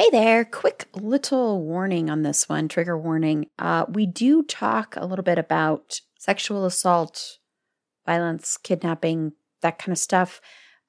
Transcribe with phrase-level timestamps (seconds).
[0.00, 3.50] Hey there, quick little warning on this one, trigger warning.
[3.58, 7.36] Uh, we do talk a little bit about sexual assault,
[8.06, 10.40] violence, kidnapping, that kind of stuff,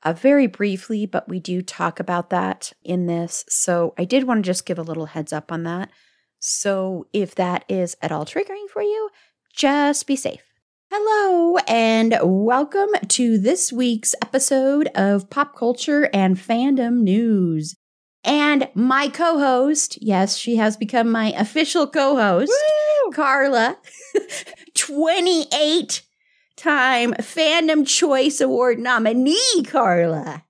[0.03, 3.43] uh, very briefly, but we do talk about that in this.
[3.49, 5.89] So I did want to just give a little heads up on that.
[6.39, 9.09] So if that is at all triggering for you,
[9.53, 10.53] just be safe.
[10.89, 17.75] Hello, and welcome to this week's episode of Pop Culture and Fandom News.
[18.23, 22.53] And my co host, yes, she has become my official co host,
[23.13, 23.77] Carla,
[24.75, 26.03] 28
[26.55, 30.43] time Fandom Choice Award nominee, Carla.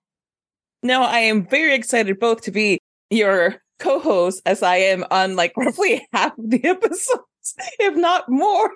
[0.83, 5.35] No, I am very excited both to be your co host as I am on
[5.35, 8.71] like roughly half of the episodes, if not more.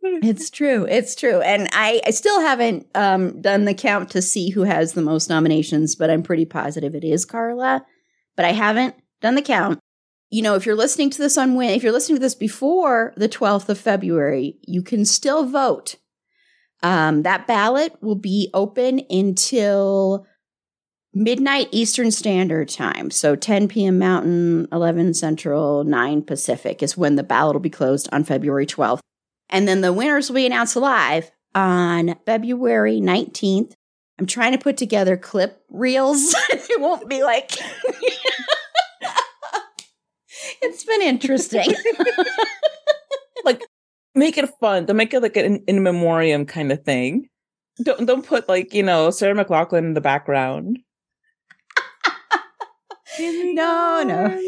[0.00, 0.86] it's true.
[0.88, 1.42] It's true.
[1.42, 5.28] And I, I still haven't um, done the count to see who has the most
[5.28, 7.84] nominations, but I'm pretty positive it is Carla
[8.36, 9.78] but I haven't done the count.
[10.30, 13.12] You know, if you're listening to this on when, if you're listening to this before
[13.16, 15.96] the 12th of February, you can still vote.
[16.82, 20.26] Um, that ballot will be open until
[21.14, 23.10] midnight Eastern Standard Time.
[23.10, 23.98] So 10 p.m.
[23.98, 29.00] Mountain, 11 Central, 9 Pacific is when the ballot will be closed on February 12th.
[29.48, 33.74] And then the winners will be announced live on February 19th
[34.18, 36.34] I'm trying to put together clip reels.
[36.50, 37.52] it won't be like
[40.62, 41.74] It's been interesting.
[43.44, 43.62] like
[44.14, 44.86] make it fun.
[44.86, 47.28] Don't make it like an in memoriam kind of thing.
[47.82, 50.78] Don't don't put like, you know, Sarah McLachlan in the background.
[53.18, 54.40] no, no.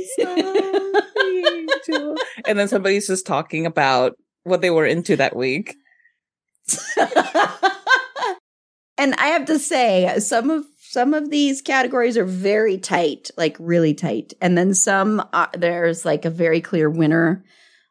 [2.47, 5.77] and then somebody's just talking about what they were into that week.
[8.99, 13.57] And I have to say, some of some of these categories are very tight, like
[13.59, 17.45] really tight, and then some uh, there's like a very clear winner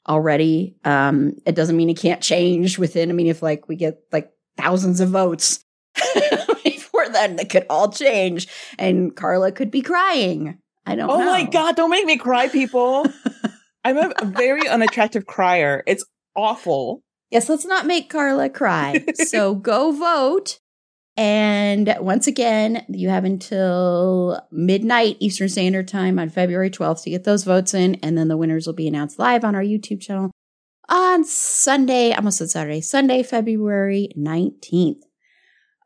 [0.07, 0.75] already.
[0.83, 3.09] Um, it doesn't mean it can't change within.
[3.09, 5.63] I mean, if like we get like thousands of votes
[6.63, 8.47] before then, it could all change,
[8.79, 10.57] and Carla could be crying.
[10.85, 11.09] I don't.
[11.09, 11.25] Oh know.
[11.25, 11.75] my god!
[11.75, 13.05] Don't make me cry, people.
[13.83, 15.83] I'm a very unattractive crier.
[15.85, 16.03] It's
[16.35, 17.03] awful.
[17.29, 19.05] Yes, let's not make Carla cry.
[19.13, 20.59] so go vote.
[21.17, 27.23] And once again, you have until midnight Eastern Standard Time on February 12th to get
[27.23, 27.95] those votes in.
[28.03, 30.31] And then the winners will be announced live on our YouTube channel
[30.89, 35.01] on Sunday, I almost said Saturday, Sunday, February 19th.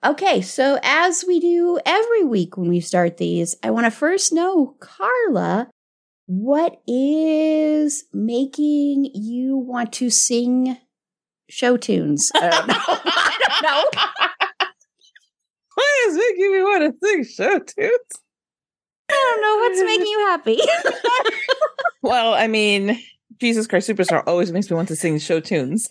[0.04, 4.32] Okay, so as we do every week when we start these, I want to first
[4.32, 5.70] know, Carla,
[6.26, 10.78] what is making you want to sing
[11.50, 12.32] show tunes?
[12.36, 12.76] I don't know.
[12.88, 14.49] I don't know.
[15.80, 18.02] Why is making me want to sing show tunes?
[19.10, 20.60] I don't know what's making you happy.
[22.02, 23.00] well, I mean,
[23.40, 25.88] Jesus Christ Superstar always makes me want to sing show tunes.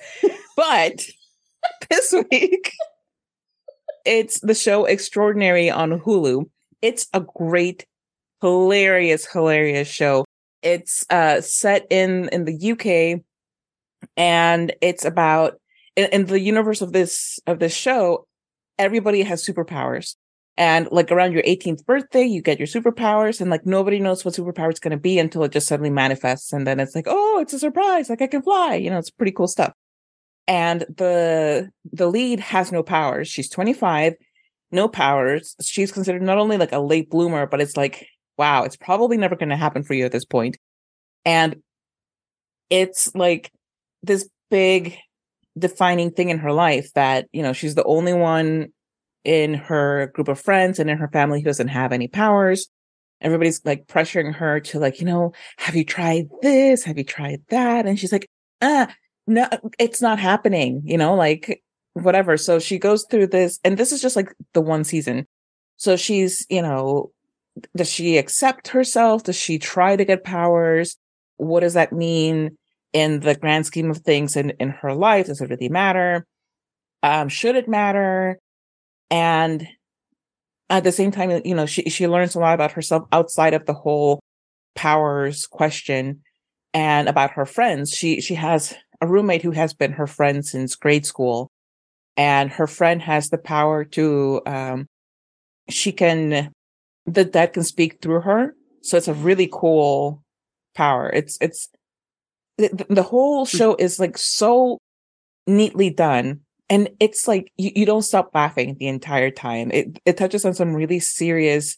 [0.56, 1.06] But
[1.88, 2.74] this week,
[4.04, 6.44] it's the show Extraordinary on Hulu.
[6.82, 7.86] It's a great,
[8.42, 10.26] hilarious, hilarious show.
[10.62, 13.22] It's uh, set in in the UK,
[14.18, 15.58] and it's about
[15.96, 18.27] in, in the universe of this of this show
[18.78, 20.14] everybody has superpowers.
[20.56, 24.34] And like around your 18th birthday, you get your superpowers, and like nobody knows what
[24.34, 26.52] superpower it's going to be until it just suddenly manifests.
[26.52, 28.10] And then it's like, oh, it's a surprise.
[28.10, 28.74] Like I can fly.
[28.74, 29.72] You know, it's pretty cool stuff.
[30.48, 33.28] And the the lead has no powers.
[33.28, 34.14] She's 25,
[34.72, 35.54] no powers.
[35.62, 39.36] She's considered not only like a late bloomer, but it's like, wow, it's probably never
[39.36, 40.56] going to happen for you at this point.
[41.24, 41.62] And
[42.70, 43.52] it's like
[44.02, 44.96] this big
[45.58, 48.68] defining thing in her life that, you know, she's the only one
[49.24, 52.68] in her group of friends and in her family who doesn't have any powers.
[53.20, 56.84] Everybody's like pressuring her to like, you know, have you tried this?
[56.84, 57.86] Have you tried that?
[57.86, 58.28] And she's like,
[58.62, 58.88] ah,
[59.26, 61.62] no, it's not happening, you know, like
[61.92, 62.36] whatever.
[62.36, 65.26] So she goes through this, and this is just like the one season.
[65.76, 67.10] So she's, you know,
[67.76, 69.24] does she accept herself?
[69.24, 70.96] Does she try to get powers?
[71.36, 72.56] What does that mean?
[72.92, 75.26] In the grand scheme of things in, in her life?
[75.26, 76.24] Does it really matter?
[77.02, 78.38] Um, should it matter?
[79.10, 79.66] And
[80.70, 83.66] at the same time, you know, she she learns a lot about herself outside of
[83.66, 84.20] the whole
[84.74, 86.20] powers question
[86.74, 87.92] and about her friends.
[87.92, 91.50] She she has a roommate who has been her friend since grade school,
[92.16, 94.86] and her friend has the power to um
[95.70, 96.52] she can
[97.06, 98.54] the dead can speak through her.
[98.82, 100.22] So it's a really cool
[100.74, 101.10] power.
[101.10, 101.68] It's it's
[102.58, 103.56] the, the whole hmm.
[103.56, 104.78] show is like so
[105.46, 106.40] neatly done
[106.70, 109.70] and it's like you, you don't stop laughing the entire time.
[109.72, 111.76] It it touches on some really serious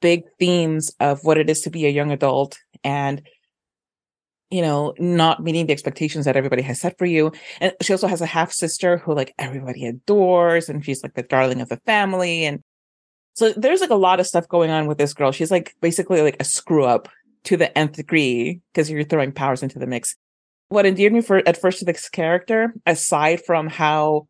[0.00, 3.22] big themes of what it is to be a young adult and
[4.50, 8.06] you know not meeting the expectations that everybody has set for you and she also
[8.06, 11.76] has a half sister who like everybody adores and she's like the darling of the
[11.84, 12.62] family and
[13.34, 16.22] so there's like a lot of stuff going on with this girl she's like basically
[16.22, 17.10] like a screw up
[17.44, 20.16] to the nth degree because you're throwing powers into the mix
[20.70, 24.26] what endeared me for at first to this character, aside from how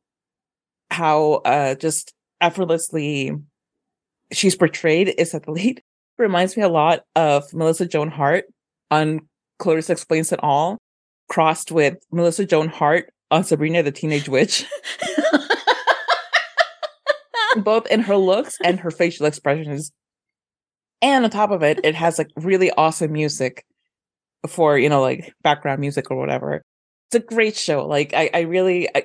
[0.90, 3.32] how uh just effortlessly
[4.32, 5.82] she's portrayed, is that the lead
[6.18, 8.46] reminds me a lot of Melissa Joan Hart
[8.90, 9.20] on
[9.58, 10.78] Clarissa Explains It All,
[11.28, 14.64] crossed with Melissa Joan Hart on Sabrina the Teenage Witch.
[17.56, 19.92] Both in her looks and her facial expressions.
[21.02, 23.64] And on top of it, it has like really awesome music
[24.46, 26.62] for you know like background music or whatever.
[27.08, 27.86] It's a great show.
[27.86, 29.04] Like I, I really, I,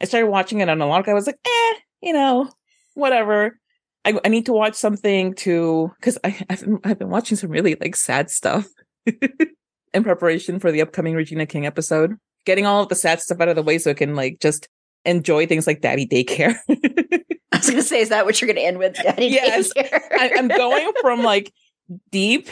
[0.00, 1.08] I started watching it on a lot.
[1.08, 2.48] I was like, eh, you know,
[2.94, 3.58] whatever.
[4.04, 7.50] I, I need to watch something to because I I've been, I've been watching some
[7.50, 8.66] really like sad stuff
[9.06, 12.16] in preparation for the upcoming Regina King episode.
[12.44, 14.68] Getting all of the sad stuff out of the way so I can like just
[15.04, 16.56] enjoy things like daddy daycare.
[17.52, 18.94] I was gonna say, is that what you're gonna end with?
[18.94, 20.00] Daddy yes, daycare?
[20.12, 21.52] I, I'm going from like
[22.10, 22.48] deep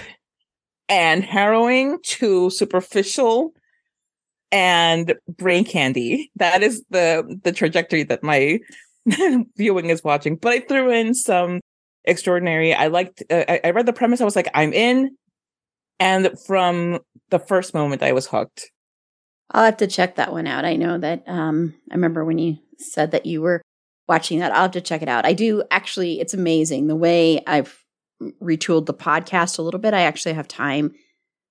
[0.88, 3.52] and harrowing to superficial
[4.52, 6.30] and brain candy.
[6.36, 8.60] That is the the trajectory that my
[9.56, 10.36] viewing is watching.
[10.36, 11.60] But I threw in some
[12.04, 12.74] extraordinary.
[12.74, 13.22] I liked.
[13.30, 14.20] Uh, I, I read the premise.
[14.20, 15.16] I was like, I'm in,
[15.98, 17.00] and from
[17.30, 18.70] the first moment, I was hooked.
[19.50, 20.64] I'll have to check that one out.
[20.64, 21.24] I know that.
[21.26, 23.62] Um, I remember when you said that you were
[24.08, 24.52] watching that.
[24.52, 25.26] I'll have to check it out.
[25.26, 26.20] I do actually.
[26.20, 27.84] It's amazing the way I've
[28.42, 29.94] retooled the podcast a little bit.
[29.94, 30.92] I actually have time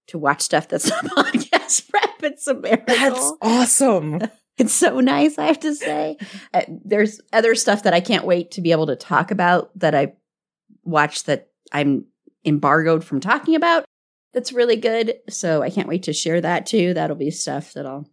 [0.08, 2.24] to watch stuff that's not podcast prep.
[2.24, 2.86] It's a miracle.
[2.88, 4.22] That's awesome.
[4.60, 6.18] It's so nice, I have to say.
[6.54, 9.94] Uh, there's other stuff that I can't wait to be able to talk about that
[9.96, 10.14] I
[10.84, 12.06] watched that I'm
[12.44, 13.86] embargoed from talking about.
[14.34, 15.16] That's really good.
[15.30, 16.94] So I can't wait to share that too.
[16.94, 18.10] That'll be stuff that I'll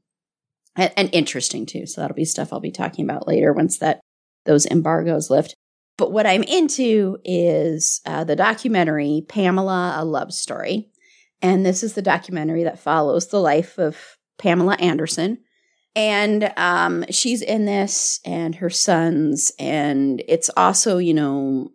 [0.77, 1.87] and, and interesting too.
[1.87, 4.01] So that'll be stuff I'll be talking about later once that
[4.45, 5.55] those embargoes lift.
[5.99, 10.91] But what I'm into is uh, the documentary Pamela, a Love Story.
[11.43, 13.97] And this is the documentary that follows the life of
[14.39, 15.39] Pamela Anderson.
[15.95, 19.53] And um, she's in this and her sons.
[19.59, 21.71] And it's also, you know,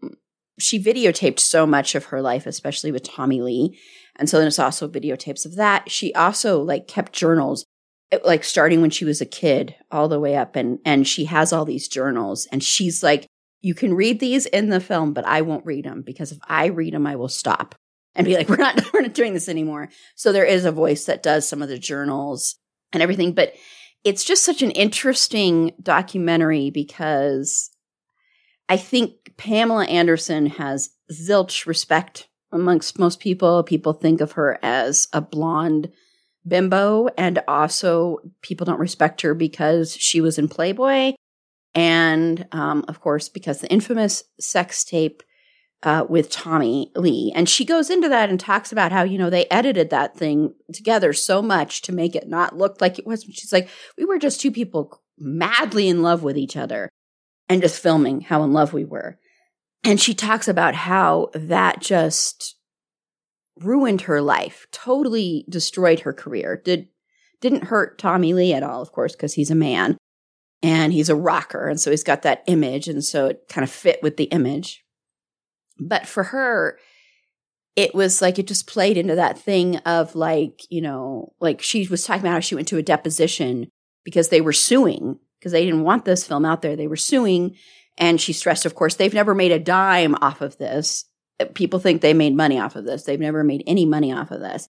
[0.59, 3.79] she videotaped so much of her life, especially with Tommy Lee.
[4.17, 5.89] And so then it's also videotapes of that.
[5.89, 7.65] She also like kept journals
[8.11, 11.25] eh, like starting when she was a kid all the way up and and she
[11.25, 13.27] has all these journals and she's like
[13.61, 16.65] you can read these in the film, but I won't read them because if I
[16.65, 17.75] read them, I will stop
[18.15, 19.89] and be like, we're not, we're not doing this anymore.
[20.15, 22.55] So there is a voice that does some of the journals
[22.91, 23.53] and everything, but
[24.03, 27.69] it's just such an interesting documentary because
[28.67, 33.63] I think Pamela Anderson has zilch respect amongst most people.
[33.63, 35.91] People think of her as a blonde
[36.47, 41.13] bimbo, and also people don't respect her because she was in Playboy
[41.73, 45.23] and um, of course, because the infamous sex tape
[45.83, 47.31] uh, with Tommy Lee.
[47.35, 50.53] And she goes into that and talks about how, you know, they edited that thing
[50.73, 53.23] together so much to make it not look like it was.
[53.23, 56.89] She's like, we were just two people madly in love with each other
[57.49, 59.17] and just filming how in love we were.
[59.83, 62.55] And she talks about how that just
[63.59, 66.61] ruined her life, totally destroyed her career.
[66.63, 66.87] Did
[67.41, 69.97] didn't hurt Tommy Lee at all, of course, because he's a man
[70.61, 71.67] and he's a rocker.
[71.67, 72.87] And so he's got that image.
[72.87, 74.83] And so it kind of fit with the image.
[75.79, 76.77] But for her,
[77.75, 81.87] it was like it just played into that thing of like, you know, like she
[81.87, 83.69] was talking about how she went to a deposition
[84.03, 86.75] because they were suing because they didn't want this film out there.
[86.75, 87.55] They were suing.
[87.97, 91.05] And she stressed, of course, they've never made a dime off of this.
[91.53, 93.03] People think they made money off of this.
[93.03, 94.67] They've never made any money off of this.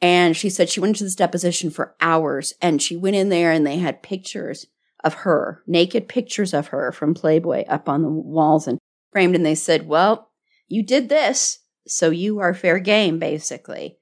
[0.00, 3.52] And she said she went into this deposition for hours and she went in there
[3.52, 4.66] and they had pictures
[5.02, 8.78] of her, naked pictures of her from Playboy up on the walls and
[9.12, 9.34] framed.
[9.34, 10.30] And they said, well,
[10.68, 13.98] you did this, so you are fair game, basically.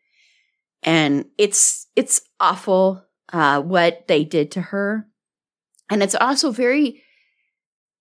[0.82, 5.06] And it's, it's awful, uh, what they did to her.
[5.90, 7.02] And it's also very,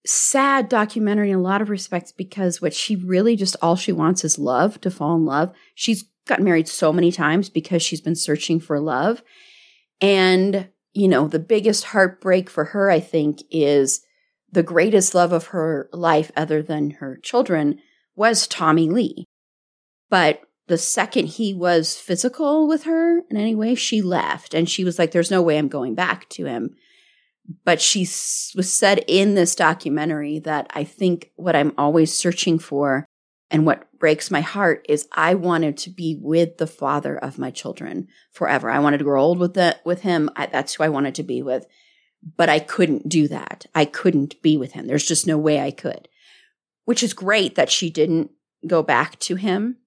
[0.06, 4.24] sad documentary in a lot of respects because what she really just all she wants
[4.24, 5.54] is love to fall in love.
[5.76, 9.22] She's gotten married so many times because she's been searching for love.
[10.00, 14.02] And, you know, the biggest heartbreak for her, I think, is
[14.52, 17.80] the greatest love of her life, other than her children,
[18.16, 19.26] was Tommy Lee.
[20.10, 24.54] But the second he was physical with her in any way, she left.
[24.54, 26.76] And she was like, there's no way I'm going back to him.
[27.66, 33.06] But she was said in this documentary that I think what I'm always searching for
[33.50, 37.52] and what breaks my heart is I wanted to be with the father of my
[37.52, 38.70] children forever.
[38.70, 40.30] I wanted to grow old with that with him.
[40.36, 41.66] I, that's who I wanted to be with.
[42.38, 43.66] But I couldn't do that.
[43.74, 44.88] I couldn't be with him.
[44.88, 46.08] There's just no way I could.
[46.86, 48.32] Which is great that she didn't
[48.68, 49.78] go back to him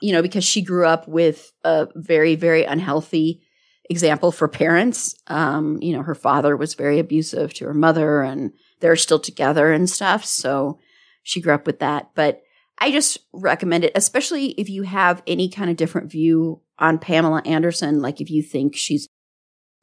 [0.00, 3.42] you know, because she grew up with a very, very unhealthy
[3.90, 5.16] example for parents.
[5.26, 9.72] Um, you know, her father was very abusive to her mother and they're still together
[9.72, 10.24] and stuff.
[10.24, 10.78] So
[11.24, 12.10] she grew up with that.
[12.14, 12.42] But
[12.78, 17.42] I just recommend it, especially if you have any kind of different view on Pamela
[17.44, 18.00] Anderson.
[18.00, 19.08] Like if you think she's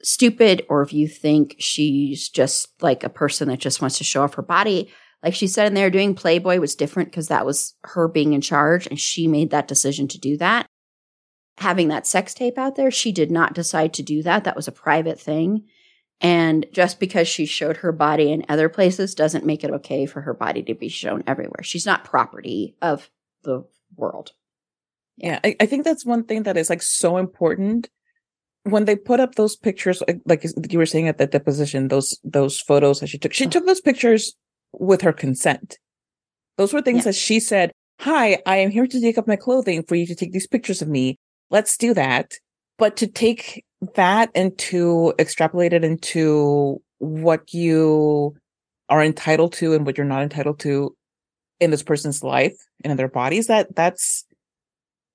[0.02, 4.24] stupid or if you think she's just like a person that just wants to show
[4.24, 4.90] off her body,
[5.22, 8.42] like she said in there, doing Playboy was different because that was her being in
[8.42, 10.66] charge and she made that decision to do that.
[11.58, 14.44] Having that sex tape out there, she did not decide to do that.
[14.44, 15.64] That was a private thing.
[16.20, 20.22] And just because she showed her body in other places doesn't make it okay for
[20.22, 21.64] her body to be shown everywhere.
[21.64, 23.10] She's not property of
[23.44, 24.34] the world.
[25.18, 27.90] Yeah, I, I think that's one thing that is like so important
[28.70, 32.60] when they put up those pictures, like you were saying at the deposition, those those
[32.60, 34.36] photos that she took, she took those pictures
[34.74, 35.78] with her consent.
[36.58, 37.12] Those were things yeah.
[37.12, 37.72] that she said,
[38.02, 40.82] Hi, I am here to take off my clothing for you to take these pictures
[40.82, 41.18] of me.
[41.50, 42.34] Let's do that.
[42.78, 48.36] But to take that and to extrapolate it into what you
[48.90, 50.96] are entitled to and what you're not entitled to
[51.60, 54.26] in this person's life and in their bodies, that that's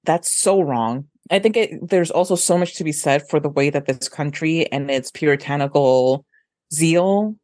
[0.04, 1.06] that's so wrong.
[1.30, 4.08] I think it, there's also so much to be said for the way that this
[4.08, 6.26] country and its puritanical
[6.72, 7.36] zeal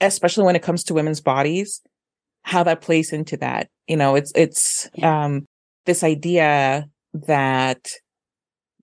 [0.00, 1.80] especially when it comes to women's bodies,
[2.42, 3.68] how that plays into that.
[3.86, 5.46] You know, it's, it's, um,
[5.86, 7.88] this idea that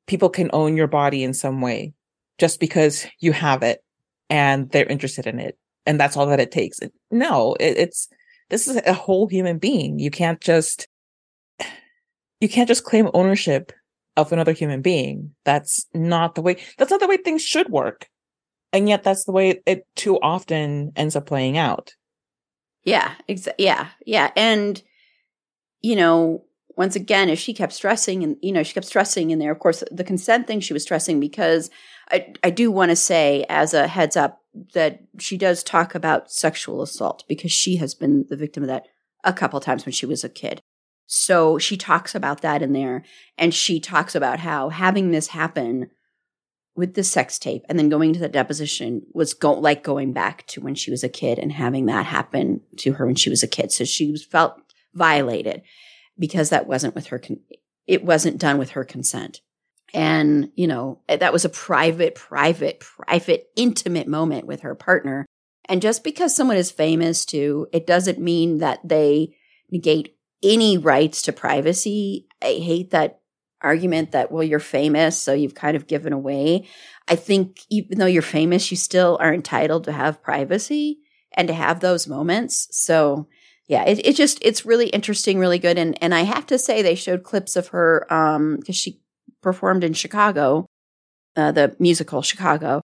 [0.08, 1.94] people can own your body in some way
[2.38, 3.84] just because you have it
[4.30, 5.58] and they're interested in it.
[5.86, 6.80] And that's all that it takes.
[7.12, 8.08] No, it, it's,
[8.50, 10.00] this is a whole human being.
[10.00, 10.88] You can't just,
[12.40, 13.72] you can't just claim ownership
[14.18, 15.34] of another human being.
[15.46, 18.08] That's not the way, that's not the way things should work
[18.74, 21.96] and yet that's the way it too often ends up playing out
[22.84, 24.82] yeah exa- yeah yeah and
[25.82, 26.44] you know
[26.76, 29.60] once again if she kept stressing and you know she kept stressing in there of
[29.60, 31.70] course the consent thing she was stressing because
[32.12, 34.42] i i do want to say as a heads up
[34.74, 38.86] that she does talk about sexual assault because she has been the victim of that
[39.24, 40.62] a couple times when she was a kid
[41.06, 43.04] so she talks about that in there
[43.38, 45.90] and she talks about how having this happen
[46.76, 50.48] with the sex tape and then going to the deposition was go- like going back
[50.48, 53.44] to when she was a kid and having that happen to her when she was
[53.44, 53.72] a kid.
[53.72, 54.58] So she felt
[54.94, 55.64] violated
[56.22, 57.42] because that wasn't with her, con-
[57.88, 59.42] it wasn't done with her consent.
[59.94, 65.26] And, you know, eh, that was a private, private, private, intimate moment with her partner.
[65.66, 69.36] And just because someone is famous too, it doesn't mean that they
[69.70, 72.28] negate any rights to privacy.
[72.42, 73.20] I hate that
[73.62, 76.68] argument that, well, you're famous, so you've kind of given away.
[77.08, 81.00] I think even though you're famous, you still are entitled to have privacy
[81.34, 82.68] and to have those moments.
[82.72, 83.28] So,
[83.72, 85.78] yeah, it, it just, it's really interesting, really good.
[85.78, 89.00] And, and I have to say, they showed clips of her, um, cause she
[89.42, 90.66] performed in Chicago,
[91.36, 92.82] uh, the musical Chicago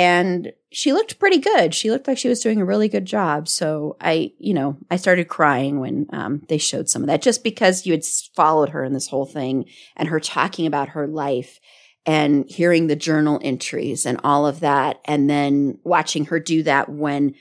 [0.00, 1.74] and she looked pretty good.
[1.74, 3.48] She looked like she was doing a really good job.
[3.48, 7.44] So I, you know, I started crying when um, they showed some of that, just
[7.44, 8.04] because you had
[8.34, 9.66] followed her in this whole thing
[9.96, 11.60] and her talking about her life
[12.06, 16.88] and hearing the journal entries and all of that, and then watching her do that
[16.88, 17.34] when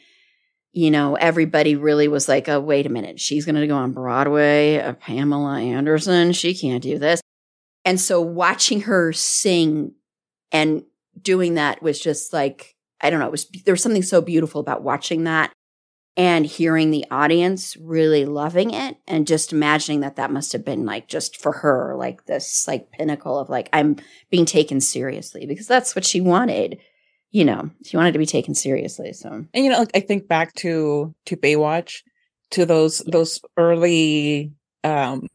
[0.72, 3.92] you know, everybody really was like, oh, wait a minute, she's going to go on
[3.92, 7.22] Broadway, a Pamela Anderson, she can't do this.
[7.86, 9.94] And so watching her sing
[10.52, 10.84] and
[11.22, 14.62] doing that was just like, I don't know, it was, there was something so beautiful
[14.62, 15.52] about watching that
[16.18, 20.86] and hearing the audience really loving it and just imagining that that must have been
[20.86, 23.96] like just for her, like this like pinnacle of like, I'm
[24.30, 26.80] being taken seriously because that's what she wanted.
[27.32, 29.14] You know, she wanted to be taken seriously.
[29.14, 32.02] So, and you know, like, I think back to, to Baywatch,
[32.52, 33.12] to those, yeah.
[33.12, 34.52] those early,
[34.84, 35.28] um,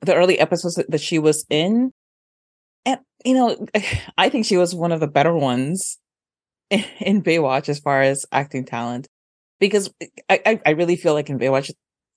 [0.00, 1.92] the early episodes that she was in
[2.86, 3.66] and you know,
[4.18, 5.98] I think she was one of the better ones
[6.70, 9.08] in, Baywatch as far as acting talent.
[9.60, 9.90] because
[10.30, 11.70] I, I really feel like in Baywatch,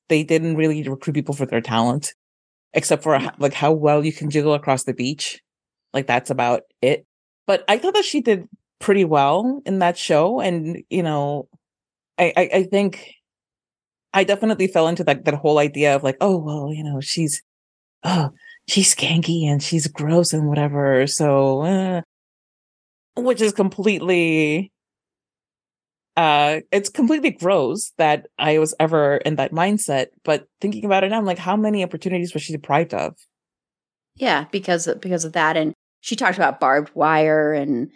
[0.07, 2.13] they didn't really recruit people for their talent,
[2.73, 5.41] except for like how well you can jiggle across the beach.
[5.93, 7.05] Like that's about it.
[7.47, 8.47] But I thought that she did
[8.79, 10.39] pretty well in that show.
[10.39, 11.47] And, you know,
[12.17, 13.13] I, I, I think
[14.13, 17.43] I definitely fell into that, that whole idea of like, oh, well, you know, she's,
[18.03, 18.31] oh,
[18.67, 21.05] she's skanky and she's gross and whatever.
[21.07, 22.01] So, uh,
[23.15, 24.71] which is completely
[26.17, 30.07] uh it's completely gross that I was ever in that mindset.
[30.23, 33.15] But thinking about it now, I'm like, how many opportunities was she deprived of?
[34.15, 37.91] Yeah, because because of that, and she talked about Barb Wire and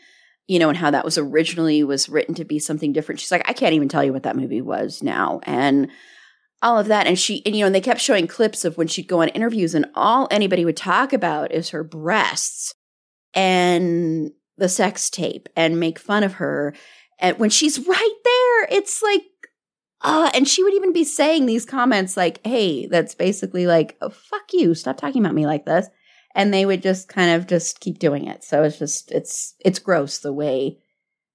[0.47, 3.19] you know, and how that was originally was written to be something different.
[3.19, 5.89] She's like, I can't even tell you what that movie was now, and
[6.61, 7.07] all of that.
[7.07, 9.29] And she, and, you know, and they kept showing clips of when she'd go on
[9.29, 12.73] interviews, and all anybody would talk about is her breasts
[13.33, 16.75] and the sex tape and make fun of her.
[17.19, 19.23] And when she's right there, it's like,
[20.01, 24.09] uh, and she would even be saying these comments like, hey, that's basically like, oh,
[24.09, 25.87] fuck you, stop talking about me like this.
[26.35, 28.43] And they would just kind of just keep doing it.
[28.43, 30.79] So it's just, it's, it's gross the way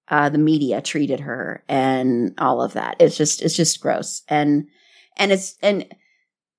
[0.09, 2.97] uh, the media treated her and all of that.
[2.99, 4.23] It's just, it's just gross.
[4.29, 4.67] And,
[5.17, 5.87] and it's, and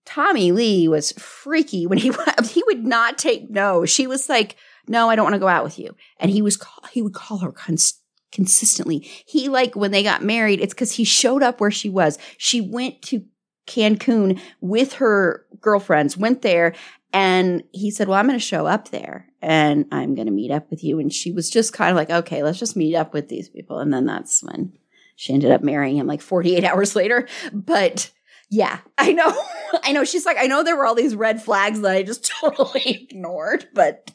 [0.05, 2.11] Tommy Lee was freaky when he,
[2.45, 3.85] he would not take no.
[3.85, 4.55] She was like,
[4.87, 5.95] no, I don't want to go out with you.
[6.19, 7.99] And he was, call, he would call her cons-
[8.31, 8.99] consistently.
[8.99, 12.17] He like when they got married, it's because he showed up where she was.
[12.37, 13.25] She went to
[13.67, 16.73] Cancun with her girlfriends, went there,
[17.11, 20.51] and he said, Well, I'm going to show up there and I'm going to meet
[20.51, 20.99] up with you.
[20.99, 23.79] And she was just kind of like, Okay, let's just meet up with these people.
[23.79, 24.73] And then that's when
[25.15, 27.27] she ended up marrying him like 48 hours later.
[27.51, 28.11] But
[28.49, 29.33] yeah, I know.
[29.83, 30.03] I know.
[30.03, 33.67] She's like, I know there were all these red flags that I just totally ignored,
[33.73, 34.11] but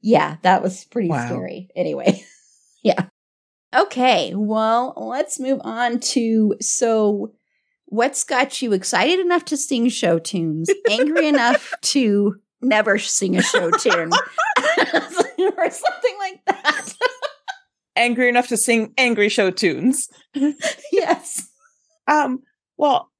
[0.00, 1.26] yeah, that was pretty wow.
[1.26, 1.70] scary.
[1.76, 2.24] Anyway,
[2.82, 3.06] yeah.
[3.74, 7.32] Okay, well, let's move on to so
[7.90, 13.42] what's got you excited enough to sing show tunes, angry enough to never sing a
[13.42, 14.10] show tune,
[14.58, 16.94] or something like that.
[17.96, 20.08] angry enough to sing angry show tunes.
[20.92, 21.48] yes.
[22.08, 22.40] Um.
[22.76, 23.10] Well,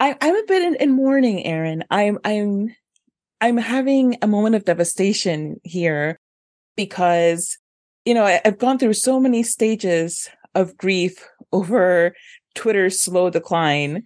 [0.00, 1.84] I, I'm a bit in, in mourning, Erin.
[1.90, 2.74] I'm I'm
[3.40, 6.18] I'm having a moment of devastation here
[6.76, 7.58] because
[8.06, 12.14] you know, I, have gone through so many stages of grief over
[12.56, 14.02] Twitter's slow decline.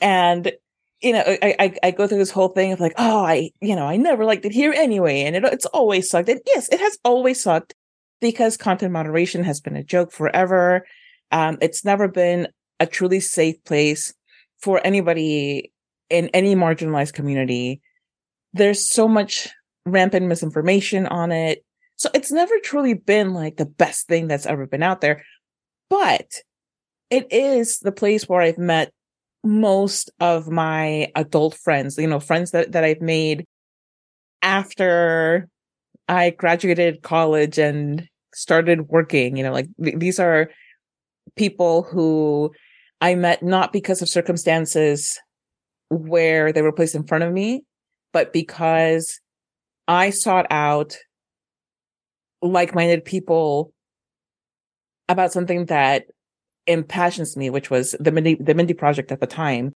[0.00, 0.52] And,
[1.00, 3.76] you know, I, I, I, go through this whole thing of like, oh, I, you
[3.76, 5.22] know, I never liked it here anyway.
[5.22, 6.28] And it, it's always sucked.
[6.28, 7.74] And yes, it has always sucked
[8.20, 10.86] because content moderation has been a joke forever.
[11.32, 12.48] Um, it's never been
[12.80, 14.14] a truly safe place
[14.58, 15.72] for anybody
[16.10, 17.80] in any marginalized community.
[18.52, 19.48] There's so much
[19.84, 21.64] rampant misinformation on it.
[21.96, 25.24] So it's never truly been like the best thing that's ever been out there,
[25.88, 26.26] but
[27.10, 28.92] it is the place where I've met
[29.44, 33.44] most of my adult friends, you know, friends that, that I've made
[34.42, 35.48] after
[36.08, 40.50] I graduated college and started working, you know, like th- these are
[41.36, 42.52] people who
[43.00, 45.18] I met not because of circumstances
[45.90, 47.64] where they were placed in front of me,
[48.12, 49.20] but because
[49.86, 50.96] I sought out
[52.42, 53.72] like-minded people
[55.08, 56.04] about something that
[56.66, 59.72] impassions me, which was the Mindy, the Mindy project at the time,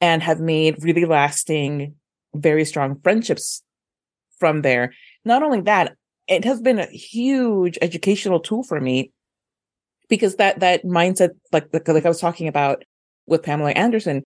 [0.00, 1.94] and have made really lasting,
[2.34, 3.62] very strong friendships
[4.38, 4.92] from there.
[5.24, 9.12] Not only that, it has been a huge educational tool for me
[10.08, 12.84] because that that mindset, like like, like I was talking about
[13.26, 14.24] with Pamela Anderson,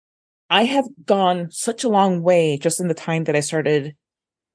[0.48, 3.94] I have gone such a long way just in the time that I started,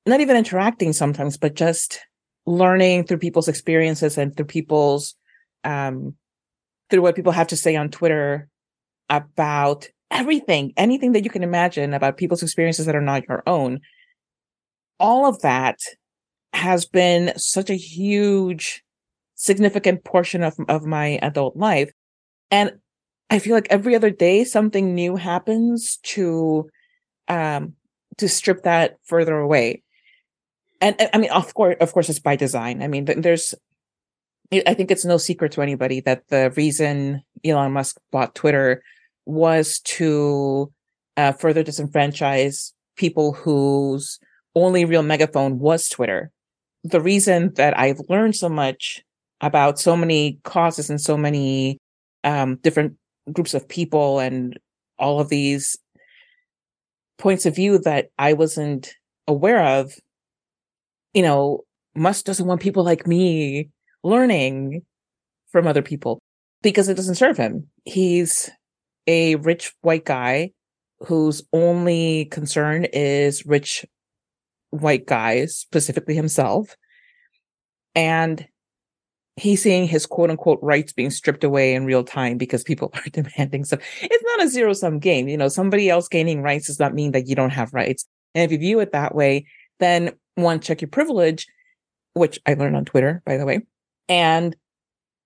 [0.06, 2.01] not even interacting sometimes, but just
[2.45, 5.15] learning through people's experiences and through people's
[5.63, 6.15] um
[6.89, 8.47] through what people have to say on Twitter
[9.09, 13.79] about everything, anything that you can imagine about people's experiences that are not your own.
[14.99, 15.79] All of that
[16.53, 18.83] has been such a huge,
[19.35, 21.91] significant portion of, of my adult life.
[22.51, 22.73] And
[23.29, 26.69] I feel like every other day something new happens to,
[27.27, 27.73] um,
[28.17, 29.83] to strip that further away
[30.81, 32.83] and I mean, of course, of course, it's by design.
[32.83, 33.55] I mean, there's,
[34.51, 38.84] I think it's no secret to anybody that the reason Elon Musk bought Twitter
[39.25, 40.71] was to
[41.17, 44.19] uh, further disenfranchise people whose
[44.53, 46.31] only real megaphone was Twitter.
[46.84, 49.03] The reason that I've learned so much
[49.41, 51.79] about so many causes and so many
[52.23, 52.95] um, different
[53.31, 54.58] groups of people and
[54.97, 55.77] all of these
[57.17, 58.93] points of view that I wasn't
[59.27, 59.93] aware of
[61.15, 61.63] you know,
[61.95, 63.69] Musk doesn't want people like me
[64.05, 64.83] learning
[65.51, 66.19] from other people
[66.61, 67.67] because it doesn't serve him.
[67.85, 68.49] he's
[69.07, 70.51] a rich white guy
[70.99, 73.85] whose only concern is rich
[74.71, 76.75] white guys, specifically himself.
[77.93, 78.47] And
[79.35, 83.09] he's seeing his quote unquote rights being stripped away in real time because people are
[83.11, 83.81] demanding stuff.
[84.01, 85.27] It's not a zero sum game.
[85.27, 88.05] You know, somebody else gaining rights does not mean that you don't have rights.
[88.33, 89.45] And if you view it that way,
[89.79, 91.47] then one, check your privilege,
[92.13, 93.61] which I learned on Twitter, by the way.
[94.07, 94.55] And,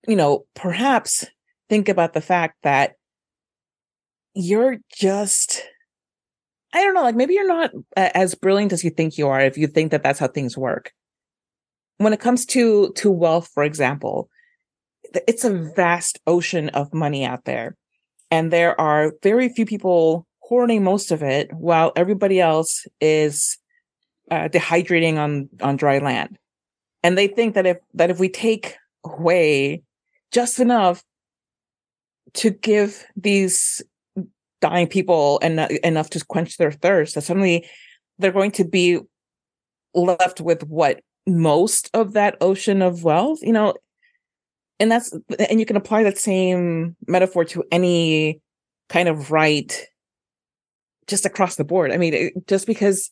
[0.06, 1.26] you know, perhaps
[1.68, 2.94] think about the fact that
[4.34, 5.62] you're just
[6.72, 9.58] I don't know, like maybe you're not as brilliant as you think you are if
[9.58, 10.92] you think that that's how things work.
[11.98, 14.30] When it comes to to wealth, for example,
[15.26, 17.76] it's a vast ocean of money out there.
[18.30, 23.58] And there are very few people hoarding most of it while everybody else is
[24.30, 26.38] uh, dehydrating on on dry land.
[27.02, 29.82] And they think that if that if we take away
[30.32, 31.02] just enough
[32.34, 33.82] to give these
[34.60, 37.66] dying people and enough to quench their thirst that suddenly
[38.18, 38.98] they're going to be
[39.94, 41.00] left with what?
[41.26, 43.74] Most of that ocean of wealth you know?
[44.78, 45.14] And that's
[45.48, 48.40] and you can apply that same metaphor to any
[48.88, 49.86] kind of right
[51.06, 51.92] just across the board.
[51.92, 53.10] I mean just because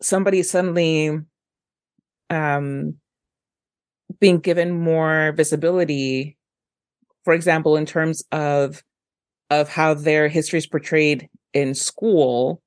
[0.00, 1.18] somebody suddenly
[2.30, 2.96] um
[4.20, 6.36] being given more visibility
[7.24, 8.82] for example in terms of
[9.50, 12.62] of how their history is portrayed in school,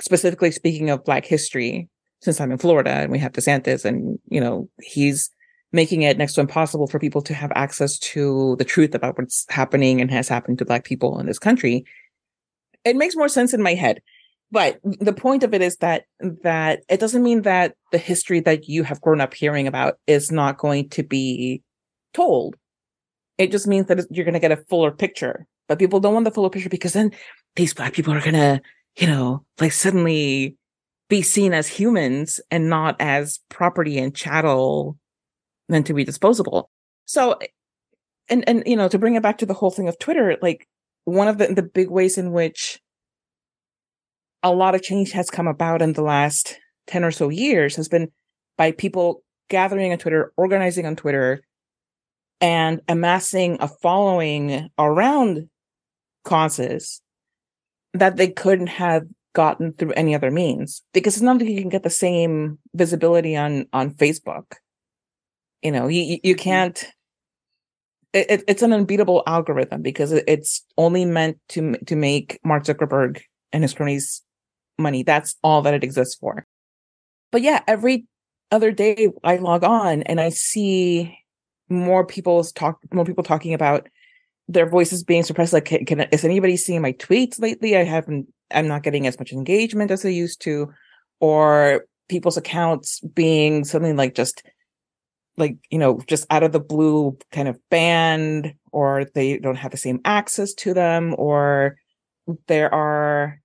[0.00, 1.88] specifically speaking of Black history,
[2.20, 5.30] since I'm in Florida and we have DeSantis and, you know, he's
[5.72, 9.46] making it next to impossible for people to have access to the truth about what's
[9.48, 11.84] happening and has happened to Black people in this country.
[12.84, 14.02] It makes more sense in my head.
[14.52, 18.68] But the point of it is that that it doesn't mean that the history that
[18.68, 21.62] you have grown up hearing about is not going to be
[22.14, 22.56] told.
[23.38, 26.24] It just means that you're going to get a fuller picture but people don't want
[26.24, 27.12] the fuller picture because then
[27.56, 28.60] these black people are gonna,
[28.96, 30.56] you know, like suddenly
[31.08, 34.98] be seen as humans and not as property and chattel
[35.70, 36.70] meant to be disposable.
[37.06, 37.38] So,
[38.28, 40.68] and and you know, to bring it back to the whole thing of Twitter, like
[41.04, 42.78] one of the the big ways in which
[44.42, 47.88] a lot of change has come about in the last 10 or so years has
[47.88, 48.10] been
[48.56, 51.42] by people gathering on Twitter, organizing on Twitter,
[52.40, 55.48] and amassing a following around
[56.24, 57.00] causes
[57.94, 61.70] that they couldn't have gotten through any other means because it's not like you can
[61.70, 64.54] get the same visibility on on Facebook.
[65.62, 66.42] You know, you you mm-hmm.
[66.42, 66.84] can't.
[68.12, 73.62] It, it's an unbeatable algorithm because it's only meant to to make Mark Zuckerberg and
[73.62, 74.22] his cronies
[74.78, 75.02] money.
[75.02, 76.46] That's all that it exists for.
[77.30, 78.06] But yeah, every
[78.50, 81.18] other day I log on and I see
[81.68, 83.88] more people's talk, more people talking about
[84.48, 85.52] their voices being suppressed.
[85.52, 87.76] Like, can, can is anybody seeing my tweets lately?
[87.76, 88.26] I haven't.
[88.54, 90.72] I'm not getting as much engagement as I used to,
[91.20, 94.42] or people's accounts being something like just
[95.38, 99.70] like you know just out of the blue kind of banned or they don't have
[99.70, 101.76] the same access to them or
[102.48, 103.40] there are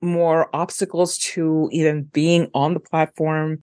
[0.00, 3.62] more obstacles to even being on the platform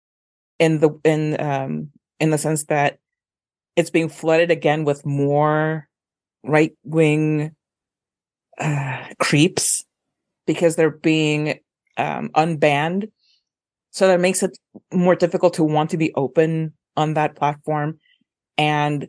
[0.59, 2.99] in the in um in the sense that
[3.77, 5.89] it's being flooded again with more
[6.45, 7.55] right wing
[8.59, 9.85] uh, creeps
[10.47, 11.59] because they're being
[11.97, 13.11] um, unbanned.
[13.91, 14.57] So that makes it
[14.93, 17.99] more difficult to want to be open on that platform.
[18.59, 19.09] And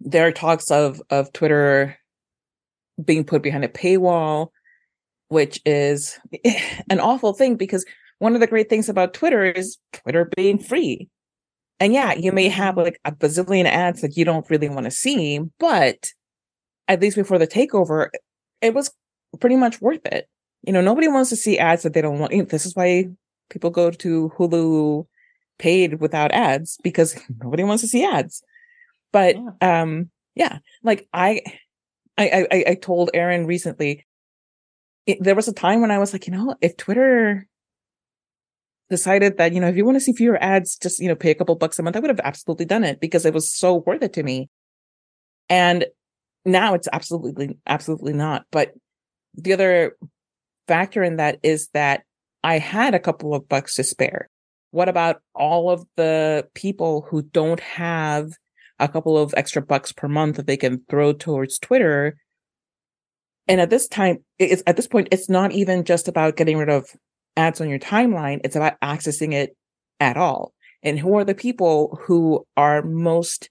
[0.00, 1.98] there are talks of of Twitter
[3.02, 4.48] being put behind a paywall,
[5.32, 6.18] which is
[6.90, 7.84] an awful thing because
[8.18, 11.08] one of the great things about Twitter is Twitter being free.
[11.80, 14.90] And yeah, you may have like a bazillion ads that you don't really want to
[14.90, 16.10] see, but
[16.86, 18.10] at least before the takeover,
[18.60, 18.92] it was
[19.40, 20.28] pretty much worth it.
[20.62, 22.50] You know, nobody wants to see ads that they don't want.
[22.50, 23.06] This is why
[23.50, 25.06] people go to Hulu
[25.58, 28.42] paid without ads because nobody wants to see ads.
[29.12, 29.82] But yeah.
[29.82, 31.40] um, yeah, like I,
[32.18, 34.06] I, I, I told Erin recently.
[35.06, 37.46] It, there was a time when I was like, you know, if Twitter
[38.90, 41.30] decided that you know if you want to see fewer ads, just you know pay
[41.30, 43.76] a couple bucks a month, I would have absolutely done it because it was so
[43.86, 44.48] worth it to me.
[45.48, 45.86] And
[46.44, 48.72] now it's absolutely absolutely not but
[49.34, 49.96] the other
[50.66, 52.02] factor in that is that
[52.42, 54.28] i had a couple of bucks to spare
[54.70, 58.32] what about all of the people who don't have
[58.78, 62.16] a couple of extra bucks per month that they can throw towards twitter
[63.48, 66.68] and at this time it's at this point it's not even just about getting rid
[66.68, 66.86] of
[67.36, 69.56] ads on your timeline it's about accessing it
[70.00, 70.52] at all
[70.82, 73.48] and who are the people who are most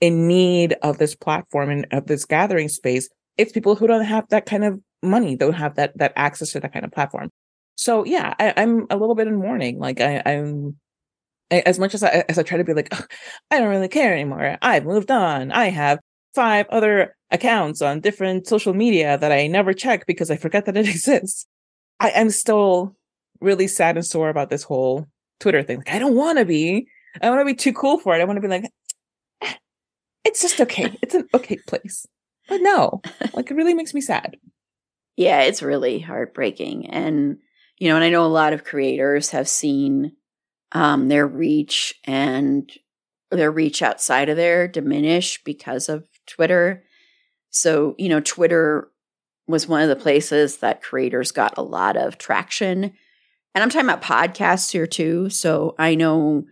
[0.00, 3.08] in need of this platform and of this gathering space.
[3.36, 6.60] It's people who don't have that kind of money, don't have that that access to
[6.60, 7.30] that kind of platform.
[7.76, 9.78] So yeah, I, am a little bit in mourning.
[9.78, 10.76] Like I, am
[11.50, 12.92] as much as I as I try to be like,
[13.50, 14.56] I don't really care anymore.
[14.60, 15.52] I've moved on.
[15.52, 15.98] I have
[16.34, 20.76] five other accounts on different social media that I never check because I forget that
[20.76, 21.46] it exists.
[22.00, 22.96] I am still
[23.40, 25.06] really sad and sore about this whole
[25.40, 25.78] Twitter thing.
[25.78, 26.88] Like, I don't want to be.
[27.20, 28.20] I want to be too cool for it.
[28.20, 28.64] I want to be like,
[29.42, 29.54] eh,
[30.24, 30.96] it's just okay.
[31.02, 32.06] It's an okay place.
[32.48, 33.00] But no,
[33.34, 34.36] like it really makes me sad.
[35.16, 36.90] Yeah, it's really heartbreaking.
[36.90, 37.38] And,
[37.78, 40.12] you know, and I know a lot of creators have seen
[40.72, 42.70] um, their reach and
[43.30, 46.84] their reach outside of there diminish because of Twitter.
[47.56, 48.90] So, you know, Twitter
[49.46, 52.92] was one of the places that creators got a lot of traction.
[53.54, 55.30] And I'm talking about podcasts here too.
[55.30, 56.44] So I know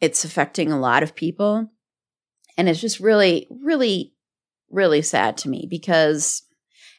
[0.00, 1.70] it's affecting a lot of people.
[2.56, 4.14] And it's just really, really,
[4.70, 6.42] really sad to me because,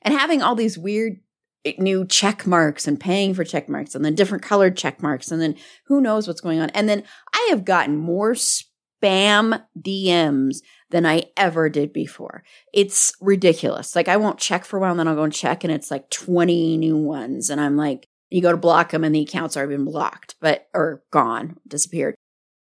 [0.02, 1.18] and having all these weird
[1.66, 5.32] eh, new check marks and paying for check marks and then different colored check marks
[5.32, 5.56] and then
[5.88, 6.70] who knows what's going on.
[6.72, 7.04] And then
[7.34, 8.36] I have gotten more
[9.02, 10.58] spam DMs
[10.90, 12.44] than I ever did before.
[12.74, 13.96] It's ridiculous.
[13.96, 15.92] Like I won't check for a while and then I'll go and check and it's
[15.92, 17.50] like 20 new ones.
[17.50, 20.68] And I'm like, you go to block them and the accounts are been blocked, but
[20.74, 22.16] or gone, disappeared.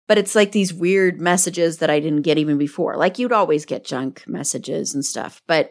[0.09, 2.97] But it's like these weird messages that I didn't get even before.
[2.97, 5.71] Like you'd always get junk messages and stuff, but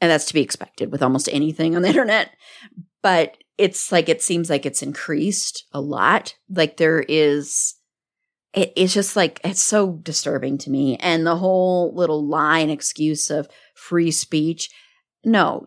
[0.00, 2.30] and that's to be expected with almost anything on the internet.
[3.02, 6.34] But it's like it seems like it's increased a lot.
[6.48, 7.74] Like there is
[8.52, 10.96] it, it's just like it's so disturbing to me.
[10.96, 14.70] And the whole little line excuse of free speech
[15.24, 15.64] no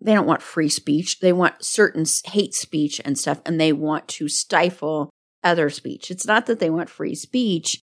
[0.00, 1.18] they don't want free speech.
[1.18, 5.10] They want certain hate speech and stuff and they want to stifle
[5.42, 6.10] other speech.
[6.10, 7.80] It's not that they want free speech.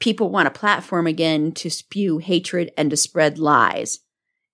[0.00, 4.00] People want a platform again to spew hatred and to spread lies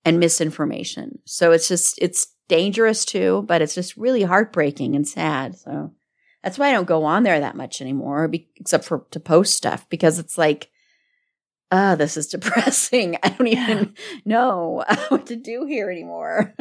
[0.04, 1.20] and misinformation.
[1.24, 5.92] So it's just it's dangerous too but it's just really heartbreaking and sad so
[6.48, 9.52] that's why I don't go on there that much anymore, be- except for to post
[9.52, 10.70] stuff because it's like,
[11.70, 13.18] ah, oh, this is depressing.
[13.22, 16.54] I don't even know what to do here anymore.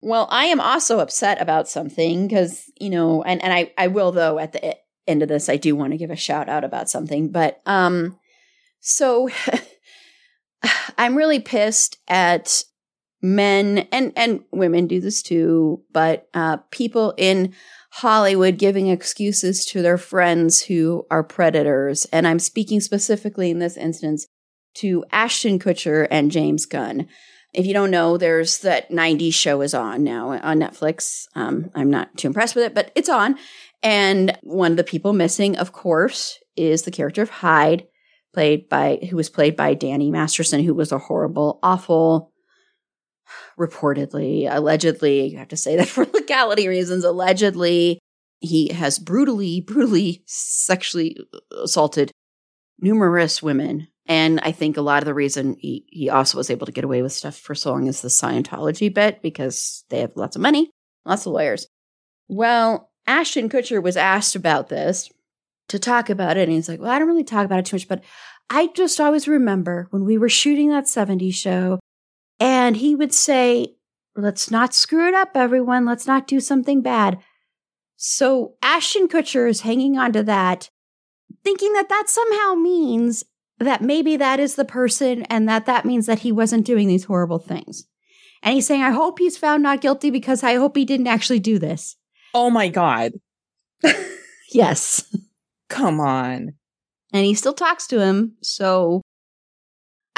[0.00, 4.12] well, I am also upset about something because, you know, and, and I, I will
[4.12, 4.76] though at the
[5.08, 7.32] end of this, I do want to give a shout out about something.
[7.32, 8.16] But um,
[8.78, 9.28] so
[10.98, 12.62] I'm really pissed at
[13.22, 17.54] men and and women do this too, but uh, people in
[17.92, 22.06] Hollywood giving excuses to their friends who are predators.
[22.06, 24.26] And I'm speaking specifically in this instance
[24.76, 27.08] to Ashton Kutcher and James Gunn.
[27.52, 31.24] If you don't know, there's that 90s show is on now on Netflix.
[31.34, 33.36] Um, I'm not too impressed with it, but it's on.
[33.82, 37.88] And one of the people missing, of course, is the character of Hyde,
[38.32, 42.29] played by who was played by Danny Masterson, who was a horrible, awful
[43.58, 47.98] reportedly, allegedly, you have to say that for legality reasons, allegedly,
[48.40, 51.16] he has brutally, brutally sexually
[51.62, 52.10] assaulted
[52.80, 53.88] numerous women.
[54.06, 56.84] And I think a lot of the reason he, he also was able to get
[56.84, 60.42] away with stuff for so long is the Scientology bit because they have lots of
[60.42, 60.70] money,
[61.04, 61.68] lots of lawyers.
[62.28, 65.10] Well, Ashton Kutcher was asked about this
[65.68, 66.44] to talk about it.
[66.44, 68.02] And he's like, Well, I don't really talk about it too much, but
[68.48, 71.79] I just always remember when we were shooting that 70s show
[72.70, 73.74] and he would say,
[74.14, 75.84] Let's not screw it up, everyone.
[75.84, 77.18] Let's not do something bad.
[77.96, 80.70] So Ashton Kutcher is hanging on to that,
[81.42, 83.24] thinking that that somehow means
[83.58, 87.06] that maybe that is the person and that that means that he wasn't doing these
[87.06, 87.88] horrible things.
[88.40, 91.40] And he's saying, I hope he's found not guilty because I hope he didn't actually
[91.40, 91.96] do this.
[92.34, 93.14] Oh my God.
[94.52, 95.12] yes.
[95.68, 96.54] Come on.
[97.12, 98.36] And he still talks to him.
[98.42, 99.02] So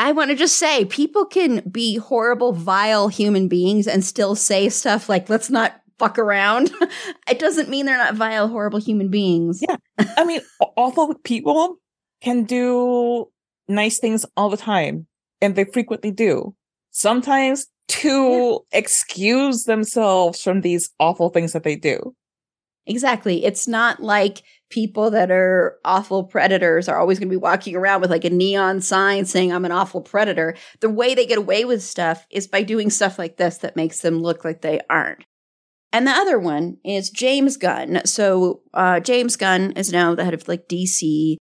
[0.02, 4.68] I want to just say people can be horrible, vile human beings and still say
[4.68, 6.72] stuff like, let's not fuck around.
[7.30, 9.62] it doesn't mean they're not vile, horrible human beings.
[9.62, 9.76] Yeah.
[10.16, 10.40] I mean,
[10.76, 11.76] awful people
[12.20, 13.30] can do
[13.68, 15.06] nice things all the time,
[15.40, 16.52] and they frequently do.
[16.90, 18.78] Sometimes to yeah.
[18.80, 22.12] excuse themselves from these awful things that they do.
[22.86, 23.44] Exactly.
[23.44, 28.00] It's not like people that are awful predators are always going to be walking around
[28.00, 30.56] with like a neon sign saying I'm an awful predator.
[30.80, 34.00] The way they get away with stuff is by doing stuff like this that makes
[34.00, 35.24] them look like they aren't.
[35.92, 38.00] And the other one is James Gunn.
[38.06, 41.36] So uh, James Gunn is now the head of like DC,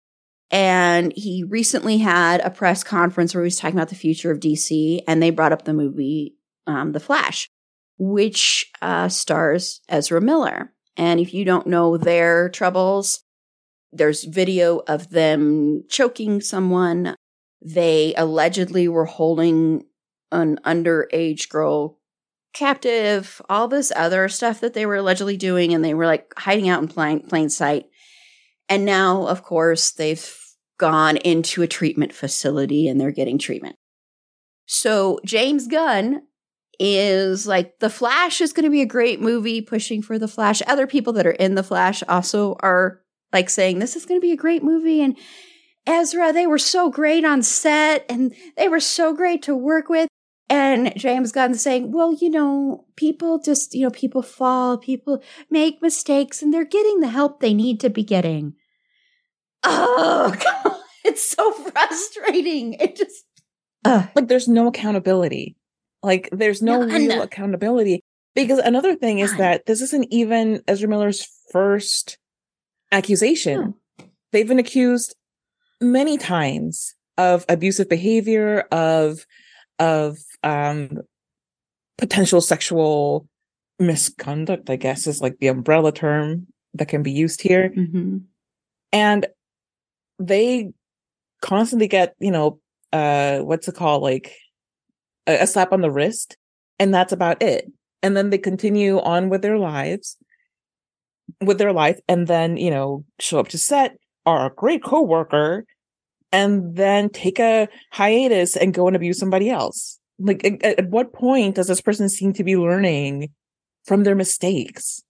[0.50, 4.40] and he recently had a press conference where he was talking about the future of
[4.40, 6.35] DC, and they brought up the movie
[6.66, 7.48] um, The Flash,
[7.96, 10.72] which uh, stars Ezra Miller.
[10.96, 13.22] And if you don't know their troubles,
[13.92, 17.16] there's video of them choking someone
[17.62, 19.85] They allegedly were holding
[20.33, 21.98] an underage girl
[22.53, 26.68] captive, all this other stuff that they were allegedly doing, and they were like hiding
[26.68, 27.87] out in plain, plain sight.
[28.68, 30.37] And now, of course, they've
[30.79, 33.76] gone into a treatment facility and they're getting treatment.
[34.66, 36.22] So James Gunn
[36.81, 40.62] is like the Flash is going to be a great movie pushing for the Flash.
[40.66, 44.27] Other people that are in the Flash also are like saying this is going to
[44.27, 45.16] be a great movie and
[45.87, 50.09] Ezra they were so great on set and they were so great to work with
[50.51, 55.81] and James Gunn saying, well, you know, people just, you know, people fall, people make
[55.81, 58.55] mistakes and they're getting the help they need to be getting.
[59.62, 62.73] Oh, God, it's so frustrating.
[62.75, 63.25] It just,
[63.85, 64.09] uh.
[64.16, 65.57] like, there's no accountability.
[66.02, 68.02] Like there's no, no real accountability.
[68.34, 72.16] Because another thing is that this isn't even Ezra Miller's first
[72.92, 73.74] accusation.
[73.98, 74.06] No.
[74.32, 75.16] They've been accused
[75.80, 79.26] many times of abusive behavior, of
[79.78, 81.00] of um
[81.98, 83.28] potential sexual
[83.78, 87.72] misconduct, I guess is like the umbrella term that can be used here.
[87.76, 88.18] Mm-hmm.
[88.92, 89.26] And
[90.18, 90.72] they
[91.42, 92.60] constantly get, you know,
[92.92, 94.02] uh what's it called?
[94.02, 94.36] Like
[95.38, 96.37] a, slap on the wrist,
[96.79, 97.71] and that's about it.
[98.03, 100.16] And then they continue on with their lives,
[101.40, 105.64] with their life, and then you know show up to set, are a great coworker,
[106.33, 109.99] and then take a hiatus and go and abuse somebody else.
[110.19, 113.31] Like, at, at what point does this person seem to be learning
[113.85, 115.03] from their mistakes?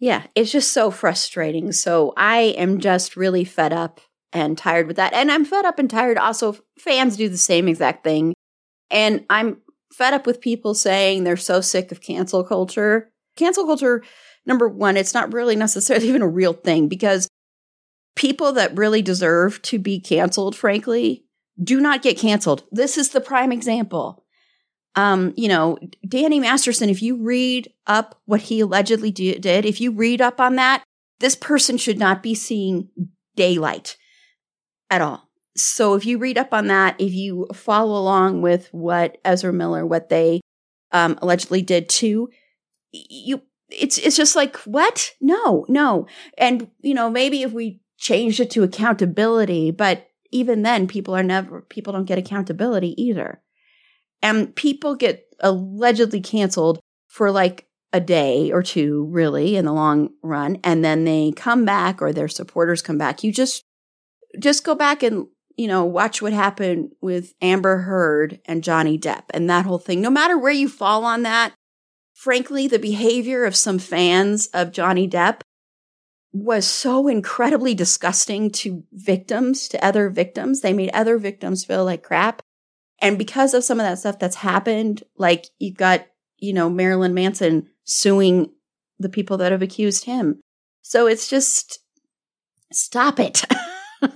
[0.00, 1.72] Yeah, it's just so frustrating.
[1.72, 4.00] So I am just really fed up
[4.32, 5.12] and tired with that.
[5.12, 6.18] And I'm fed up and tired.
[6.18, 8.34] Also, fans do the same exact thing.
[8.90, 9.58] And I'm
[9.92, 13.10] fed up with people saying they're so sick of cancel culture.
[13.36, 14.02] Cancel culture,
[14.46, 17.28] number one, it's not really necessarily even a real thing because
[18.16, 21.24] people that really deserve to be canceled, frankly,
[21.62, 22.64] do not get canceled.
[22.70, 24.24] This is the prime example.
[24.94, 29.80] Um, you know, Danny Masterson, if you read up what he allegedly do- did, if
[29.80, 30.82] you read up on that,
[31.20, 32.88] this person should not be seeing
[33.36, 33.96] daylight
[34.90, 35.27] at all
[35.58, 39.86] so if you read up on that, if you follow along with what Ezra Miller,
[39.86, 40.40] what they
[40.92, 42.28] um, allegedly did too,
[42.92, 45.12] you it's it's just like what?
[45.20, 46.06] No, no.
[46.36, 51.22] And you know, maybe if we changed it to accountability, but even then, people are
[51.22, 53.42] never people don't get accountability either,
[54.22, 60.10] and people get allegedly canceled for like a day or two, really, in the long
[60.22, 63.22] run, and then they come back or their supporters come back.
[63.22, 63.62] You just
[64.38, 65.26] just go back and
[65.58, 70.00] you know, watch what happened with Amber Heard and Johnny Depp and that whole thing.
[70.00, 71.52] No matter where you fall on that,
[72.14, 75.40] frankly, the behavior of some fans of Johnny Depp
[76.32, 80.60] was so incredibly disgusting to victims, to other victims.
[80.60, 82.40] They made other victims feel like crap.
[83.02, 87.14] And because of some of that stuff that's happened, like you've got, you know, Marilyn
[87.14, 88.52] Manson suing
[89.00, 90.40] the people that have accused him.
[90.82, 91.80] So it's just
[92.70, 93.42] stop it.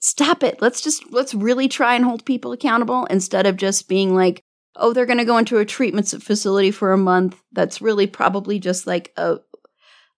[0.00, 0.60] stop it.
[0.60, 4.42] Let's just, let's really try and hold people accountable instead of just being like,
[4.76, 7.40] oh, they're going to go into a treatment facility for a month.
[7.52, 9.38] That's really probably just like a,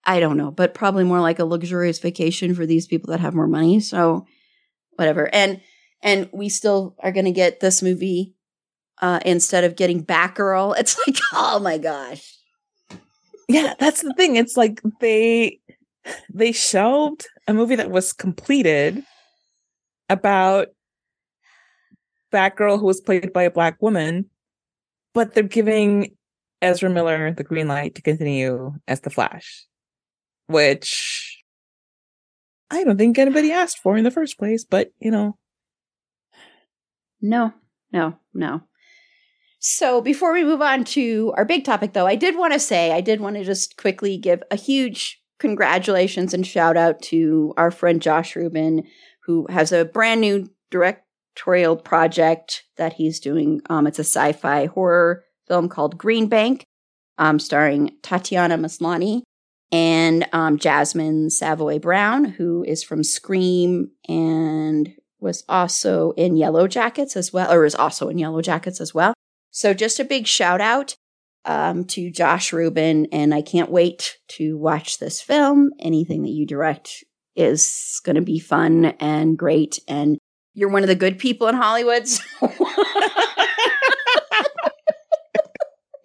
[0.05, 3.35] I don't know, but probably more like a luxurious vacation for these people that have
[3.35, 3.81] more money.
[3.81, 4.27] So
[4.97, 5.33] whatever.
[5.33, 5.61] And,
[6.03, 8.35] and we still are going to get this movie
[9.01, 10.75] uh, instead of getting Batgirl.
[10.79, 12.35] It's like, oh my gosh.
[13.49, 14.37] Yeah, that's the thing.
[14.37, 15.61] It's like they
[16.33, 19.03] they shelved a movie that was completed
[20.09, 20.69] about
[22.31, 24.27] that girl who was played by a black woman,
[25.15, 26.15] but they're giving
[26.61, 29.67] Ezra Miller the green light to continue as the Flash,
[30.47, 31.43] which
[32.71, 35.37] I don't think anybody asked for in the first place, but you know.
[37.21, 37.53] No,
[37.93, 38.63] no, no.
[39.61, 42.93] So before we move on to our big topic, though, I did want to say,
[42.93, 47.71] I did want to just quickly give a huge congratulations and shout out to our
[47.71, 48.85] friend Josh Rubin,
[49.25, 53.61] who has a brand new directorial project that he's doing.
[53.71, 56.65] Um, it's a sci fi horror film called Green Bank,
[57.19, 59.23] um, starring Tatiana Maslany
[59.71, 67.17] and um, Jasmine Savoy Brown, who is from Scream and was also in Yellow Jackets
[67.17, 69.15] as well, or is also in Yellow Jackets as well.
[69.51, 70.95] So just a big shout out
[71.49, 75.71] um, to Josh Rubin, and I can't wait to watch this film.
[75.81, 77.03] Anything that you direct
[77.35, 80.19] is going to be fun and great, and
[80.53, 82.07] you're one of the good people in Hollywood.
[82.07, 82.23] So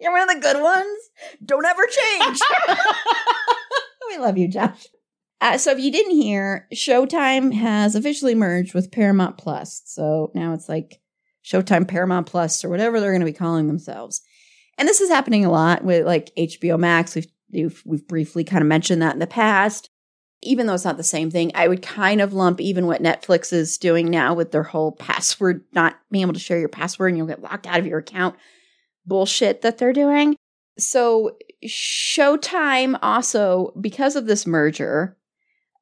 [0.00, 0.98] you're one of the good ones.
[1.44, 2.40] Don't ever change.
[4.08, 4.86] we love you, Josh.
[5.42, 9.82] Uh, so if you didn't hear, Showtime has officially merged with Paramount Plus.
[9.84, 11.02] So now it's like
[11.44, 14.22] Showtime Paramount Plus or whatever they're going to be calling themselves.
[14.78, 17.14] And this is happening a lot with like HBO Max.
[17.14, 19.90] We've we've, we've briefly kind of mentioned that in the past.
[20.42, 23.50] Even though it's not the same thing, I would kind of lump even what Netflix
[23.50, 27.16] is doing now with their whole password, not being able to share your password and
[27.16, 28.36] you'll get locked out of your account
[29.06, 30.36] bullshit that they're doing.
[30.78, 35.16] So Showtime also, because of this merger,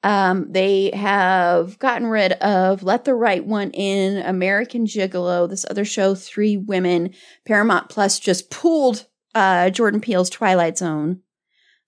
[0.03, 5.85] um, they have gotten rid of Let the Right One In, American Gigolo, this other
[5.85, 7.15] show, Three Women.
[7.47, 11.21] Paramount Plus just pulled uh, Jordan Peele's Twilight Zone,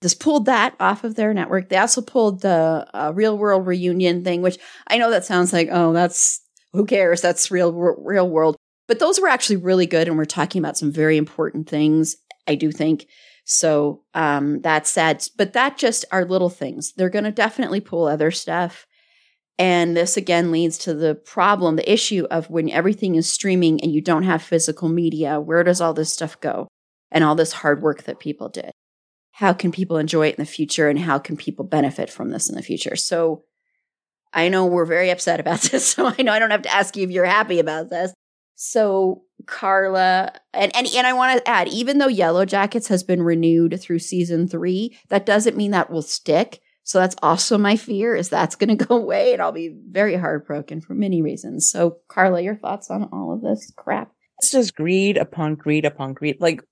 [0.01, 1.69] just pulled that off of their network.
[1.69, 5.69] They also pulled the uh, Real World Reunion thing, which I know that sounds like,
[5.73, 6.41] oh, that's
[6.73, 7.21] who cares?
[7.21, 8.57] That's real, real world.
[8.87, 12.17] But those were actually really good, and we're talking about some very important things.
[12.47, 13.07] I do think
[13.45, 15.23] so um, that's sad.
[15.37, 16.93] But that just are little things.
[16.97, 18.87] They're going to definitely pull other stuff.
[19.59, 23.93] And this again leads to the problem, the issue of when everything is streaming and
[23.93, 26.67] you don't have physical media, where does all this stuff go?
[27.13, 28.73] And all this hard work that people did.
[29.31, 32.49] How can people enjoy it in the future and how can people benefit from this
[32.49, 32.97] in the future?
[32.97, 33.45] So
[34.33, 35.87] I know we're very upset about this.
[35.87, 38.13] So I know I don't have to ask you if you're happy about this.
[38.57, 43.22] So Carla and and, and I want to add, even though Yellow Jackets has been
[43.22, 46.61] renewed through season three, that doesn't mean that will stick.
[46.85, 50.16] So that's also my fear is that's going to go away, and I'll be very
[50.16, 51.68] heartbroken for many reasons.
[51.70, 54.12] So Carla, your thoughts on all of this crap?
[54.39, 56.37] It's just greed upon greed upon greed.
[56.41, 56.62] Like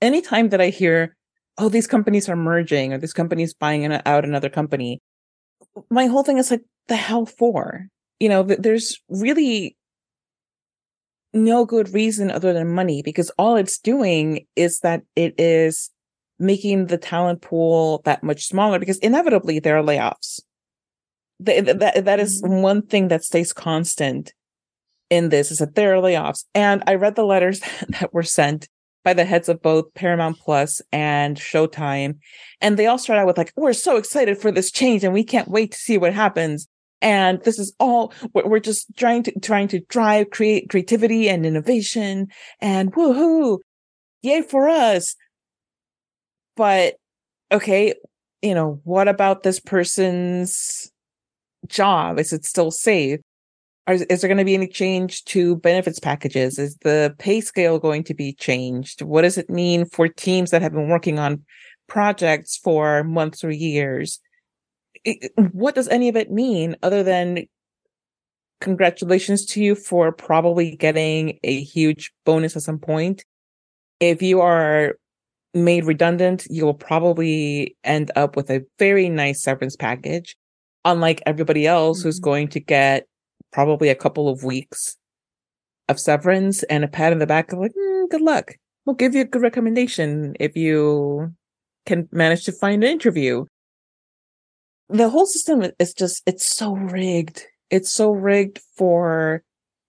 [0.00, 1.16] anytime that I hear,
[1.58, 5.00] "Oh, these companies are merging," or "This company's buying out another company,"
[5.90, 7.88] my whole thing is like, "The hell for?"
[8.20, 9.76] You know, there's really
[11.34, 15.90] no good reason other than money because all it's doing is that it is
[16.38, 20.40] making the talent pool that much smaller because inevitably there are layoffs.
[21.40, 22.62] That, that, that is mm-hmm.
[22.62, 24.32] one thing that stays constant
[25.10, 26.44] in this is that there are layoffs.
[26.54, 27.60] And I read the letters
[28.00, 28.68] that were sent
[29.04, 32.18] by the heads of both Paramount Plus and Showtime.
[32.60, 35.24] And they all start out with like, we're so excited for this change and we
[35.24, 36.68] can't wait to see what happens
[37.02, 42.28] and this is all we're just trying to trying to drive create creativity and innovation
[42.60, 43.58] and woohoo
[44.22, 45.14] yay for us.
[46.56, 46.94] But
[47.50, 47.94] okay
[48.40, 50.90] you know what about this person's
[51.66, 52.18] job?
[52.18, 53.20] Is it still safe?
[53.88, 56.58] Is, is there going to be any change to benefits packages?
[56.58, 59.02] Is the pay scale going to be changed?
[59.02, 61.44] What does it mean for teams that have been working on
[61.88, 64.20] projects for months or years
[65.52, 67.46] what does any of it mean other than
[68.62, 73.24] congratulations to you for probably getting a huge bonus at some point.
[74.00, 74.94] If you are
[75.52, 80.36] made redundant, you will probably end up with a very nice severance package,
[80.84, 82.08] unlike everybody else mm-hmm.
[82.08, 83.06] who's going to get
[83.52, 84.96] probably a couple of weeks
[85.88, 88.56] of severance and a pat in the back of like, mm, good luck.
[88.86, 91.34] We'll give you a good recommendation if you
[91.84, 93.44] can manage to find an interview
[94.88, 97.44] the whole system is just it's so rigged.
[97.70, 99.42] It's so rigged for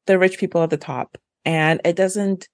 [0.05, 2.47] the rich people at the top and it doesn't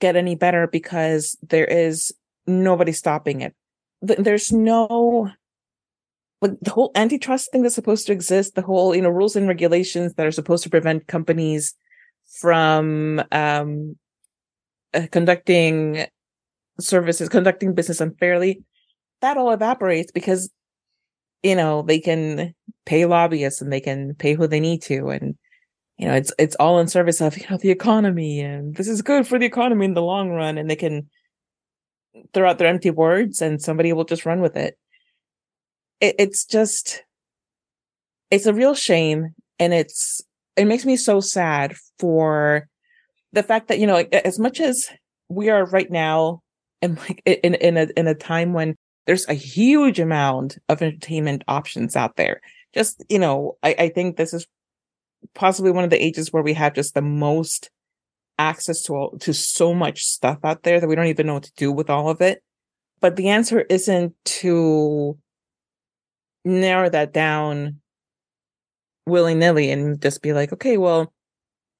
[0.00, 2.12] get any better because there is
[2.46, 3.54] nobody stopping it.
[4.00, 5.30] There's no
[6.40, 9.48] like the whole antitrust thing that's supposed to exist the whole you know rules and
[9.48, 11.74] regulations that are supposed to prevent companies
[12.40, 13.96] from um
[14.94, 16.06] uh, conducting
[16.78, 18.62] services conducting business unfairly
[19.20, 20.48] that all evaporates because
[21.42, 22.54] you know, they can
[22.86, 25.08] pay lobbyists and they can pay who they need to.
[25.08, 25.36] And,
[25.96, 29.02] you know, it's, it's all in service of, you know, the economy and this is
[29.02, 30.58] good for the economy in the long run.
[30.58, 31.08] And they can
[32.32, 34.78] throw out their empty words and somebody will just run with it.
[36.00, 37.04] it it's just,
[38.30, 39.34] it's a real shame.
[39.58, 40.20] And it's,
[40.56, 42.68] it makes me so sad for
[43.32, 44.88] the fact that, you know, as much as
[45.28, 46.40] we are right now
[46.80, 48.76] and like in, in a, in a time when
[49.08, 52.42] there's a huge amount of entertainment options out there.
[52.74, 54.46] Just, you know, I, I think this is
[55.34, 57.70] possibly one of the ages where we have just the most
[58.38, 61.44] access to all, to so much stuff out there that we don't even know what
[61.44, 62.42] to do with all of it.
[63.00, 65.16] But the answer isn't to
[66.44, 67.80] narrow that down
[69.06, 71.14] willy nilly and just be like, okay, well,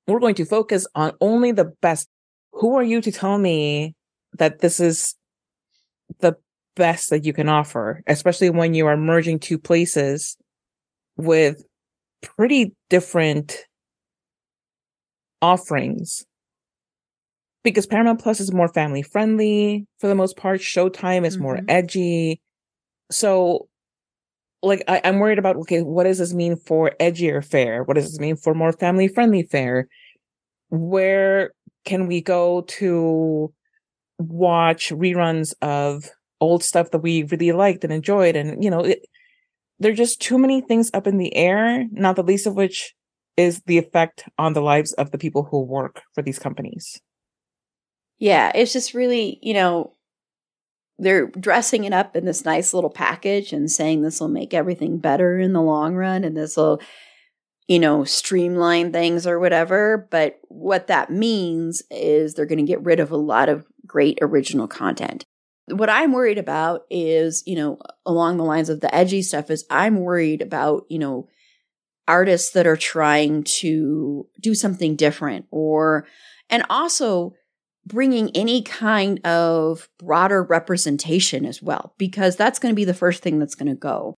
[0.06, 2.08] we're going to focus on only the best.
[2.52, 3.94] Who are you to tell me
[4.38, 5.14] that this is
[6.20, 6.34] the
[6.78, 10.36] best that you can offer, especially when you are merging two places
[11.16, 11.62] with
[12.22, 13.56] pretty different
[15.42, 16.24] offerings.
[17.64, 20.60] Because Paramount Plus is more family friendly for the most part.
[20.60, 21.42] Showtime is mm-hmm.
[21.42, 22.40] more edgy.
[23.10, 23.68] So
[24.62, 27.82] like I, I'm worried about okay, what does this mean for edgier fare?
[27.82, 29.88] What does this mean for more family friendly fare?
[30.70, 31.52] Where
[31.84, 33.52] can we go to
[34.18, 36.10] watch reruns of
[36.40, 38.36] old stuff that we really liked and enjoyed?
[38.36, 39.06] And you know, it,
[39.78, 42.94] there are just too many things up in the air, not the least of which
[43.36, 47.00] is the effect on the lives of the people who work for these companies.
[48.18, 49.92] Yeah, it's just really, you know,
[50.98, 54.98] they're dressing it up in this nice little package and saying this will make everything
[54.98, 56.80] better in the long run and this will
[57.68, 62.82] you know streamline things or whatever but what that means is they're going to get
[62.82, 65.24] rid of a lot of great original content
[65.70, 69.64] what i'm worried about is you know along the lines of the edgy stuff is
[69.70, 71.28] i'm worried about you know
[72.06, 76.06] artists that are trying to do something different or
[76.48, 77.34] and also
[77.86, 83.22] bringing any kind of broader representation as well because that's going to be the first
[83.22, 84.14] thing that's going to go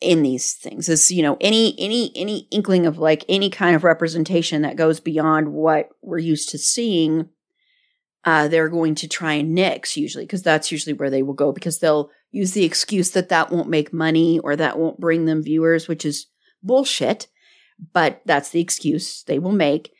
[0.00, 3.84] in these things is you know any any any inkling of like any kind of
[3.84, 7.28] representation that goes beyond what we're used to seeing
[8.24, 11.52] uh, they're going to try and nix usually because that's usually where they will go
[11.52, 15.42] because they'll use the excuse that that won't make money or that won't bring them
[15.42, 16.26] viewers which is
[16.62, 17.28] bullshit
[17.92, 19.92] but that's the excuse they will make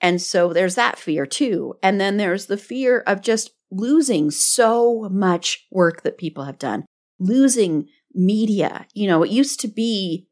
[0.00, 1.74] and so there's that fear too.
[1.82, 6.84] And then there's the fear of just losing so much work that people have done,
[7.18, 8.86] losing media.
[8.94, 10.26] You know, it used to be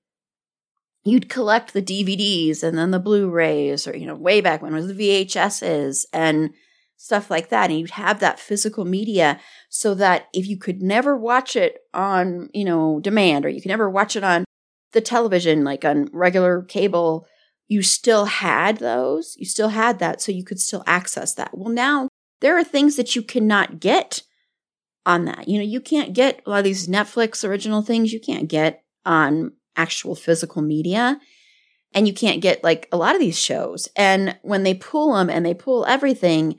[1.04, 4.76] you'd collect the DVDs and then the Blu-rays or, you know, way back when it
[4.76, 6.50] was the VHSs and
[6.98, 7.70] stuff like that.
[7.70, 9.40] And you'd have that physical media
[9.70, 13.70] so that if you could never watch it on, you know, demand or you could
[13.70, 14.44] never watch it on
[14.92, 17.26] the television, like on regular cable,
[17.68, 19.36] you still had those.
[19.38, 21.56] You still had that, so you could still access that.
[21.56, 22.08] Well, now
[22.40, 24.22] there are things that you cannot get
[25.06, 25.48] on that.
[25.48, 28.82] You know, you can't get a lot of these Netflix original things you can't get
[29.06, 31.20] on actual physical media.
[31.94, 33.88] And you can't get like a lot of these shows.
[33.96, 36.58] And when they pull them and they pull everything,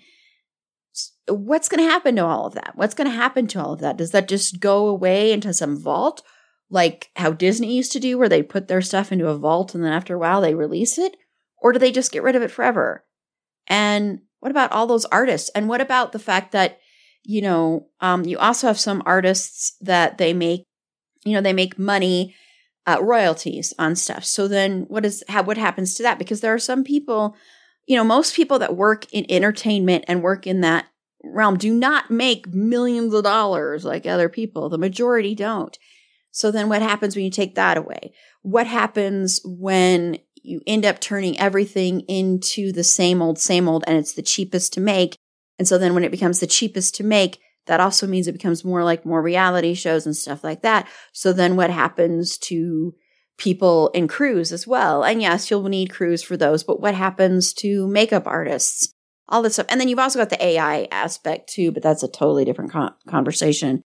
[1.28, 2.74] what's going to happen to all of that?
[2.76, 3.97] What's going to happen to all of that?
[3.97, 6.24] Does that just go away into some vault?
[6.70, 9.84] like how Disney used to do, where they put their stuff into a vault and
[9.84, 11.16] then after a while they release it?
[11.58, 13.06] Or do they just get rid of it forever?
[13.68, 15.50] And what about all those artists?
[15.56, 16.80] And what about the fact that,
[17.24, 20.64] you know, um, you also have some artists that they make,
[21.26, 22.36] you know, they make money,
[22.88, 24.24] uh, royalties on stuff.
[24.24, 26.18] So then what is, what happens to that?
[26.18, 27.36] Because there are some people,
[27.90, 30.86] you know, most people that work in entertainment and work in that
[31.24, 34.70] realm do not make millions of dollars like other people.
[34.70, 35.76] The majority don't.
[36.30, 38.14] So then what happens when you take that away?
[38.44, 43.98] What happens when you end up turning everything into the same old, same old, and
[43.98, 45.16] it's the cheapest to make?
[45.58, 48.64] And so then when it becomes the cheapest to make, that also means it becomes
[48.64, 50.88] more like more reality shows and stuff like that.
[51.12, 52.94] So then what happens to
[53.40, 55.04] people in crews as well?
[55.04, 58.94] And yes, you'll need crews for those, but what happens to makeup artists?
[59.28, 59.68] All this stuff.
[59.70, 62.94] And then you've also got the AI aspect too, but that's a totally different con-
[63.08, 63.84] conversation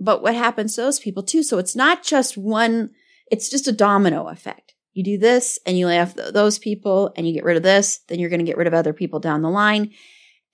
[0.00, 1.42] but what happens to those people too?
[1.42, 2.90] So it's not just one,
[3.30, 4.74] it's just a domino effect.
[4.92, 7.62] You do this and you lay off th- those people and you get rid of
[7.62, 9.92] this, then you're going to get rid of other people down the line.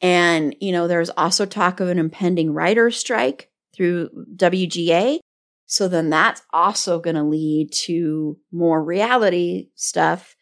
[0.00, 5.18] And, you know, there's also talk of an impending writer strike through WGA.
[5.66, 10.36] So then that's also going to lead to more reality stuff.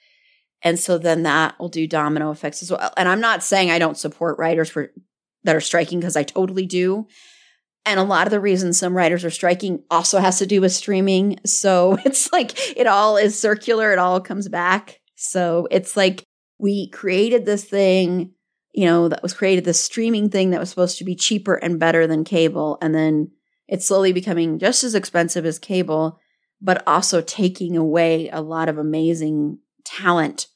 [0.63, 2.93] And so then that will do domino effects as well.
[2.97, 4.91] And I'm not saying I don't support writers for
[5.45, 7.07] that are striking because I totally do.
[7.85, 10.73] And a lot of the reasons some writers are striking also has to do with
[10.73, 11.41] streaming.
[11.45, 15.01] So it's like it all is circular, it all comes back.
[15.17, 16.25] So it's like
[16.59, 18.33] we created this thing,
[18.73, 21.81] you know, that was created this streaming thing that was supposed to be cheaper and
[21.81, 22.79] better than cable.
[22.81, 23.31] And then
[23.73, 26.21] it's slowly becoming just as expensive as cable,
[26.61, 30.47] but also taking away a lot of amazing talent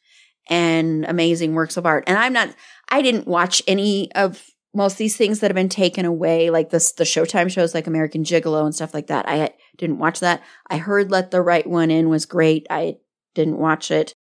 [0.50, 2.04] and amazing works of art.
[2.06, 2.54] And I'm not,
[2.90, 4.44] I didn't watch any of
[4.74, 8.22] most these things that have been taken away, like this, the Showtime shows like American
[8.22, 9.26] Gigolo and stuff like that.
[9.26, 10.42] I didn't watch that.
[10.68, 12.66] I heard Let the Right One In was great.
[12.68, 12.98] I
[13.34, 14.12] didn't watch it,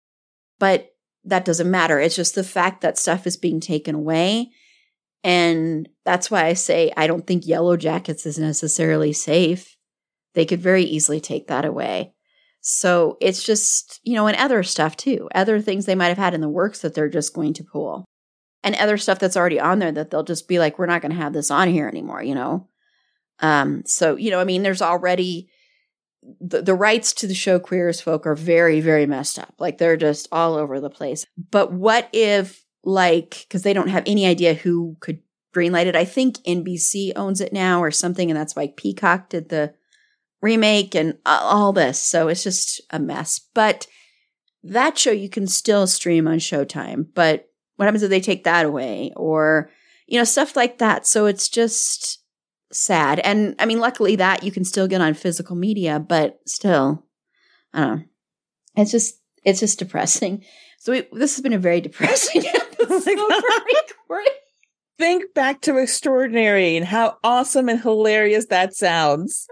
[0.60, 0.92] but
[1.24, 1.98] that doesn't matter.
[1.98, 4.52] It's just the fact that stuff is being taken away.
[5.24, 9.76] And that's why I say I don't think Yellow Jackets is necessarily safe.
[10.34, 12.12] They could very easily take that away.
[12.60, 16.34] So it's just, you know, and other stuff too, other things they might have had
[16.34, 18.04] in the works that they're just going to pull
[18.62, 21.12] and other stuff that's already on there that they'll just be like, we're not going
[21.12, 22.68] to have this on here anymore, you know?
[23.40, 25.50] Um, so, you know, I mean, there's already
[26.40, 29.54] the, the rights to the show Queer as Folk are very, very messed up.
[29.58, 31.26] Like they're just all over the place.
[31.50, 35.20] But what if, like, because they don't have any idea who could
[35.54, 35.96] greenlight it.
[35.96, 39.74] I think NBC owns it now or something, and that's why Peacock did the
[40.42, 41.98] remake and all this.
[41.98, 43.40] So it's just a mess.
[43.54, 43.86] But
[44.62, 47.06] that show you can still stream on Showtime.
[47.14, 49.70] But what happens if they take that away or,
[50.06, 51.06] you know, stuff like that?
[51.06, 52.22] So it's just
[52.72, 53.20] sad.
[53.20, 57.04] And I mean, luckily that you can still get on physical media, but still,
[57.72, 58.04] I don't know.
[58.76, 60.44] It's just, it's just depressing.
[60.78, 62.44] So we, this has been a very depressing.
[64.98, 69.46] Think back to Extraordinary and how awesome and hilarious that sounds.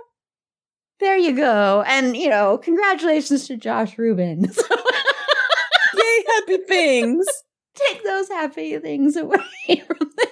[1.00, 1.82] There you go.
[1.86, 4.44] And, you know, congratulations to Josh Rubin.
[5.94, 7.26] Yay, happy things.
[7.74, 10.28] Take those happy things away from this.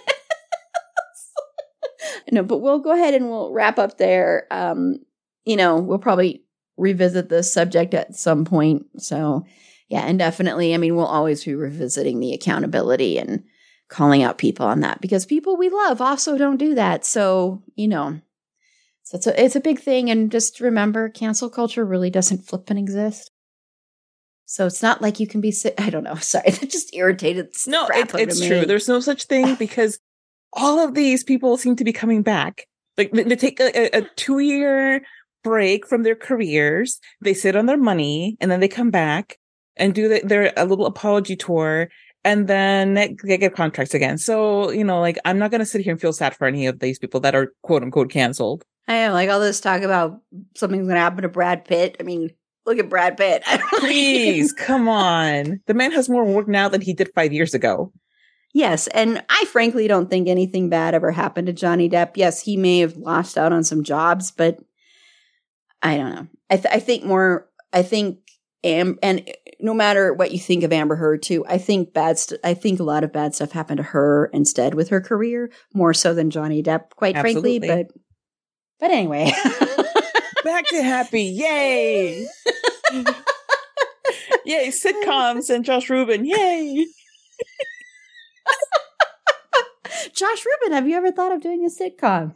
[2.30, 4.46] no, but we'll go ahead and we'll wrap up there.
[4.52, 4.98] Um,
[5.44, 6.44] you know, we'll probably
[6.76, 8.86] revisit this subject at some point.
[8.98, 9.44] So,
[9.90, 13.42] yeah, and definitely, I mean, we'll always be revisiting the accountability and
[13.88, 17.04] calling out people on that because people we love also don't do that.
[17.04, 18.20] So, you know,
[19.02, 20.08] so it's a, it's a big thing.
[20.08, 23.32] And just remember, cancel culture really doesn't flip and exist.
[24.46, 25.74] So it's not like you can be sick.
[25.78, 26.14] I don't know.
[26.20, 27.48] Sorry, that just irritated.
[27.66, 28.64] No, it, it's true.
[28.64, 29.98] There's no such thing because
[30.52, 32.66] all of these people seem to be coming back.
[32.96, 35.02] Like they take a, a two year
[35.42, 39.39] break from their careers, they sit on their money, and then they come back
[39.80, 41.88] and do the, their a little apology tour,
[42.22, 44.18] and then they get contracts again.
[44.18, 46.66] So you know, like I'm not going to sit here and feel sad for any
[46.66, 48.64] of these people that are quote unquote canceled.
[48.86, 50.20] I am like all this talk about
[50.56, 51.96] something's going to happen to Brad Pitt.
[52.00, 52.30] I mean,
[52.66, 53.42] look at Brad Pitt.
[53.78, 55.60] Please, come on.
[55.66, 57.92] The man has more work now than he did five years ago.
[58.52, 62.16] Yes, and I frankly don't think anything bad ever happened to Johnny Depp.
[62.16, 64.58] Yes, he may have lost out on some jobs, but
[65.82, 66.26] I don't know.
[66.50, 67.48] I, th- I think more.
[67.72, 68.18] I think
[68.62, 69.28] Am- and
[69.60, 72.18] no matter what you think of Amber Heard, too, I think bad.
[72.18, 75.50] St- I think a lot of bad stuff happened to her instead with her career,
[75.74, 77.58] more so than Johnny Depp, quite Absolutely.
[77.60, 77.84] frankly.
[77.84, 78.00] But
[78.80, 79.32] but anyway.
[80.44, 81.22] Back to happy.
[81.24, 82.26] Yay.
[84.46, 86.24] Yay, sitcoms and Josh Rubin.
[86.24, 86.86] Yay.
[90.14, 92.32] Josh Rubin, have you ever thought of doing a sitcom?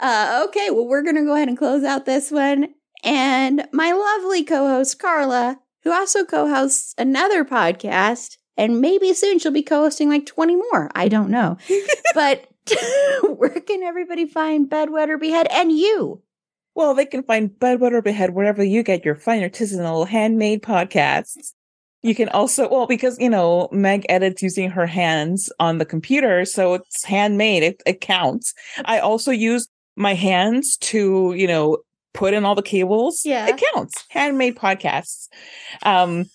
[0.00, 2.68] Uh, okay, well, we're going to go ahead and close out this one.
[3.04, 9.38] And my lovely co host, Carla, who also co hosts another podcast, and maybe soon
[9.38, 10.90] she'll be co hosting like 20 more.
[10.94, 11.56] I don't know.
[12.14, 12.46] but
[13.36, 16.22] where can everybody find Bed, Wed, or Behead and you?
[16.74, 20.62] Well, they can find Bed, Wed, or Behead wherever you get your fine artisanal handmade
[20.62, 21.52] podcasts.
[22.02, 26.44] You can also, well, because, you know, Meg edits using her hands on the computer,
[26.44, 27.62] so it's handmade.
[27.62, 28.54] It, it counts.
[28.84, 31.78] I also use my hands to, you know,
[32.12, 33.22] put in all the cables.
[33.24, 33.46] Yeah.
[33.48, 34.04] It counts.
[34.08, 35.28] Handmade podcasts.
[35.84, 36.26] Um,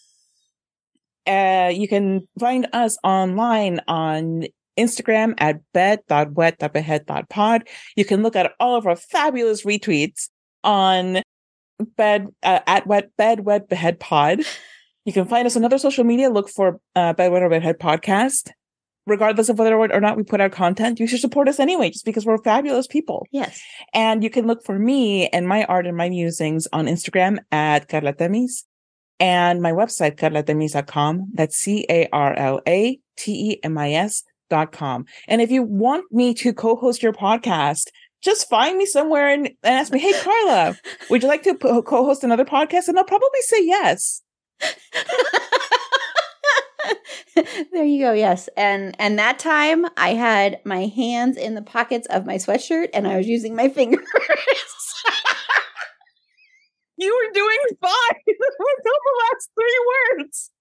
[1.25, 4.45] uh, you can find us online on
[4.77, 7.67] Instagram at bed.wet.behead.pod.
[7.95, 10.29] You can look at all of our fabulous retweets
[10.63, 11.21] on
[11.95, 14.41] bed uh, at wet bed wet behead pod.
[15.07, 16.29] You can find us on other social media.
[16.29, 18.51] Look for uh, bed wet or podcast.
[19.05, 22.03] Regardless of whether or not we put out content, you should support us anyway, just
[22.03, 23.25] because we're fabulous people.
[23.31, 23.61] Yes.
[23.93, 27.87] And you can look for me and my art and my musings on Instagram at
[27.87, 28.65] Carla Temis
[29.17, 31.31] and my website, carlatemis.com.
[31.33, 35.05] That's C A R L A T E M I S dot com.
[35.29, 37.83] And if you want me to co-host your podcast,
[38.21, 40.77] just find me somewhere and, and ask me, Hey, Carla,
[41.09, 42.89] would you like to co-host another podcast?
[42.89, 44.21] And I'll probably say yes.
[47.71, 48.11] there you go.
[48.13, 48.49] Yes.
[48.57, 53.07] And, and that time I had my hands in the pockets of my sweatshirt and
[53.07, 54.05] I was using my fingers.
[56.97, 58.43] you were doing fine until
[58.83, 59.79] the last three
[60.17, 60.51] words.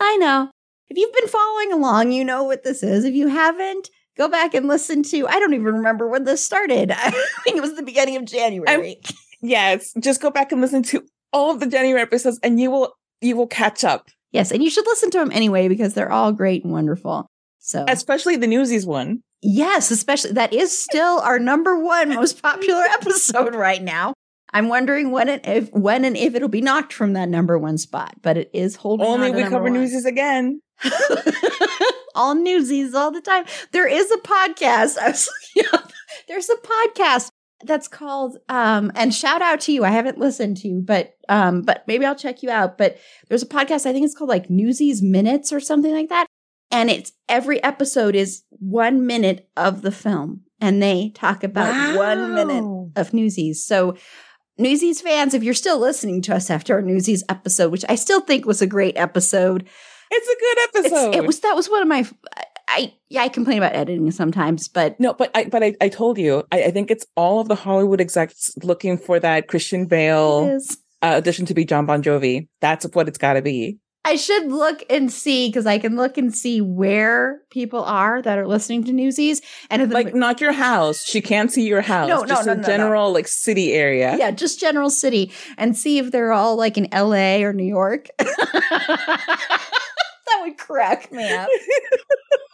[0.00, 0.50] I know.
[0.88, 3.04] If you've been following along, you know what this is.
[3.04, 6.90] If you haven't, go back and listen to I don't even remember when this started.
[6.90, 7.10] I
[7.44, 8.98] think it was the beginning of January.
[9.04, 12.70] I'm, yes, just go back and listen to all of the January episodes and you
[12.70, 14.08] will you will catch up.
[14.30, 17.26] Yes, and you should listen to them anyway because they're all great and wonderful.
[17.58, 19.20] So especially the Newsies one.
[19.42, 24.14] Yes, especially that is still our number one most popular episode right now.
[24.54, 27.78] I'm wondering when and if when and if it'll be knocked from that number one
[27.78, 29.06] spot, but it is holding.
[29.06, 29.74] Only we cover one.
[29.74, 30.60] Newsies again.
[32.14, 33.44] all newsies all the time.
[33.72, 34.98] There is a podcast.
[34.98, 35.28] I was
[35.72, 35.92] up.
[36.28, 37.30] There's a podcast
[37.64, 39.84] that's called um and shout out to you.
[39.84, 42.78] I haven't listened to, you but um but maybe I'll check you out.
[42.78, 42.98] But
[43.28, 46.26] there's a podcast I think it's called like Newsies Minutes or something like that.
[46.70, 52.14] And it's every episode is 1 minute of the film and they talk about wow.
[52.16, 53.64] 1 minute of Newsies.
[53.64, 53.96] So
[54.58, 58.20] Newsies fans, if you're still listening to us after our Newsies episode, which I still
[58.20, 59.68] think was a great episode,
[60.10, 61.08] it's a good episode.
[61.08, 62.06] It's, it was that was one of my.
[62.72, 66.18] I yeah, I complain about editing sometimes, but No, but I but I, I told
[66.18, 70.58] you, I, I think it's all of the Hollywood execs looking for that Christian Bale
[71.02, 72.48] uh, audition to be John Bon Jovi.
[72.60, 73.78] That's what it's got to be.
[74.04, 78.36] I should look and see because I can look and see where people are that
[78.36, 81.04] are listening to Newsies, and if Like not your house.
[81.04, 82.08] She can't see your house.
[82.08, 82.66] No, no, just no, a no, no.
[82.66, 84.16] general like city area.
[84.18, 87.44] yeah, just general city, and see if they're all like in L.A.
[87.44, 88.08] or New York.
[88.18, 89.28] that
[90.40, 91.48] would crack me up.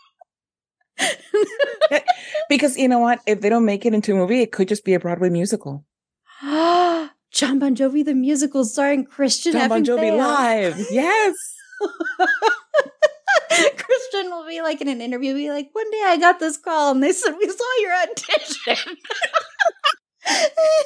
[2.48, 3.20] Because you know what?
[3.26, 5.84] If they don't make it into a movie, it could just be a Broadway musical.
[6.42, 10.78] John Bon Jovi the musical starring Christian John Bon Jovi live.
[10.90, 11.34] Yes.
[13.76, 16.92] Christian will be like in an interview, be like, one day I got this call
[16.92, 18.96] and they said we saw your audition.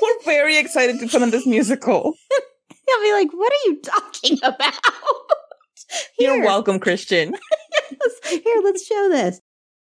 [0.03, 2.15] We're very excited to put on this musical.
[2.87, 4.75] He'll be like, what are you talking about?
[6.19, 7.33] You're welcome, Christian.
[8.01, 9.41] let's- Here, let's show this.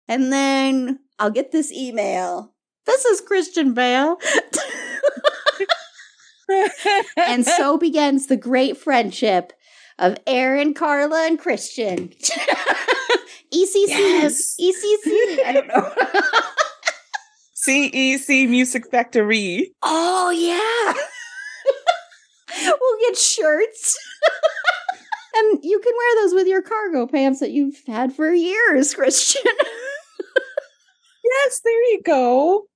[0.09, 2.53] And then I'll get this email.
[2.85, 4.19] This is Christian Bale.
[7.17, 9.53] and so begins the great friendship
[9.99, 12.09] of Erin, Carla, and Christian.
[13.53, 13.89] ECC.
[13.89, 14.57] Yes.
[14.61, 15.39] ECC.
[15.47, 15.93] I don't know.
[17.67, 19.73] CEC Music Factory.
[19.83, 20.93] oh, yeah.
[22.81, 23.99] we'll get shirts.
[25.35, 29.43] and you can wear those with your cargo pants that you've had for years, Christian.
[31.29, 32.67] Yes, there you go.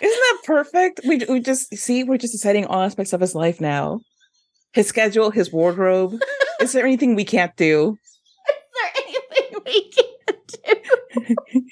[0.00, 1.00] Isn't that perfect?
[1.06, 4.00] We we just see we're just deciding all aspects of his life now.
[4.72, 6.18] His schedule, his wardrobe.
[6.60, 7.96] Is there anything we can't do?
[8.48, 11.62] Is there anything we can't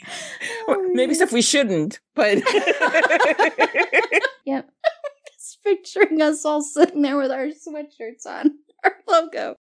[0.68, 0.84] do?
[0.95, 2.43] Maybe stuff we shouldn't, but
[4.45, 4.70] Yep.
[5.38, 8.53] Just picturing us all sitting there with our sweatshirts on,
[8.84, 9.57] our logo.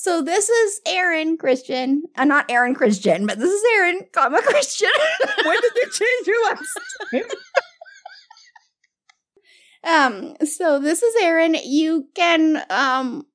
[0.00, 4.88] So this is Erin Christian, uh, not Erin Christian, but this is Erin, comma Christian.
[5.44, 6.80] when did you change your last
[7.12, 7.24] name?
[9.82, 11.56] um, so this is Erin.
[11.64, 13.26] You can, um,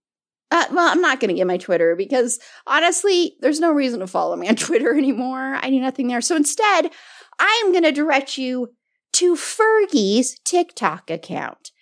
[0.52, 4.08] uh, well, I'm not going to get my Twitter because honestly, there's no reason to
[4.08, 5.60] follow me on Twitter anymore.
[5.62, 6.22] I do nothing there.
[6.22, 6.92] So instead,
[7.40, 8.70] I am going to direct you
[9.16, 11.73] to Fergie's TikTok account.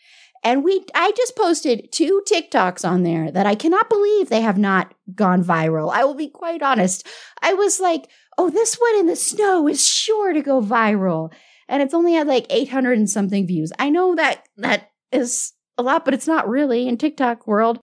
[0.44, 4.58] And we I just posted two TikToks on there that I cannot believe they have
[4.58, 5.92] not gone viral.
[5.94, 7.08] I will be quite honest.
[7.42, 11.32] I was like, "Oh, this one in the snow is sure to go viral."
[11.68, 13.72] And it's only had like 800 and something views.
[13.80, 17.80] I know that that is a lot, but it's not really in TikTok world.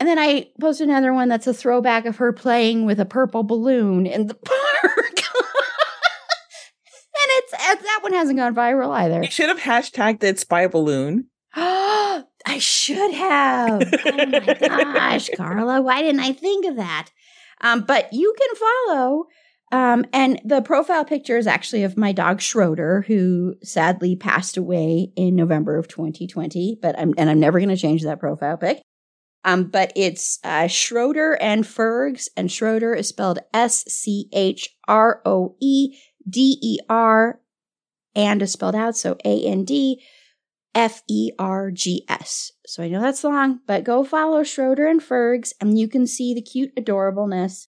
[0.00, 3.44] And then I posted another one that's a throwback of her playing with a purple
[3.44, 4.34] balloon in the
[4.82, 5.22] park.
[7.14, 9.22] and it's that one hasn't gone viral either.
[9.22, 11.28] You should have hashtagged it spy balloon.
[11.56, 13.82] I should have.
[14.04, 17.10] Oh my gosh, Carla, why didn't I think of that?
[17.60, 19.26] Um, but you can follow.
[19.70, 25.12] Um, and the profile picture is actually of my dog Schroeder, who sadly passed away
[25.16, 26.78] in November of 2020.
[26.80, 28.82] But I'm and I'm never going to change that profile pic.
[29.44, 35.20] Um, but it's uh, Schroeder and Fergs, and Schroeder is spelled S C H R
[35.24, 35.96] O E
[36.28, 37.40] D E R,
[38.14, 40.02] and is spelled out so A N D
[40.74, 42.52] F E R G S.
[42.66, 46.34] So I know that's long, but go follow Schroeder and Fergs, and you can see
[46.34, 47.66] the cute adorableness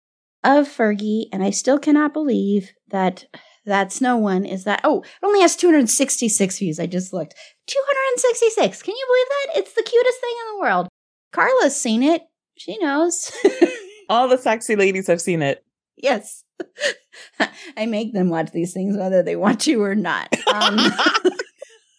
[0.43, 1.27] of Fergie.
[1.33, 3.27] And I still cannot believe that
[3.65, 4.81] that's no one is that.
[4.85, 6.79] Oh, it only has 266 views.
[6.81, 7.35] I just looked.
[7.67, 8.83] 266.
[8.83, 9.61] Can you believe that?
[9.61, 10.89] It's the cutest thing in the world.
[11.33, 12.23] Carla's seen it.
[12.57, 13.33] She knows.
[14.09, 15.65] All the sexy ladies have seen it.
[15.97, 16.45] yes.
[17.77, 20.35] I make them watch these things whether they want to or not.
[20.47, 20.79] Um,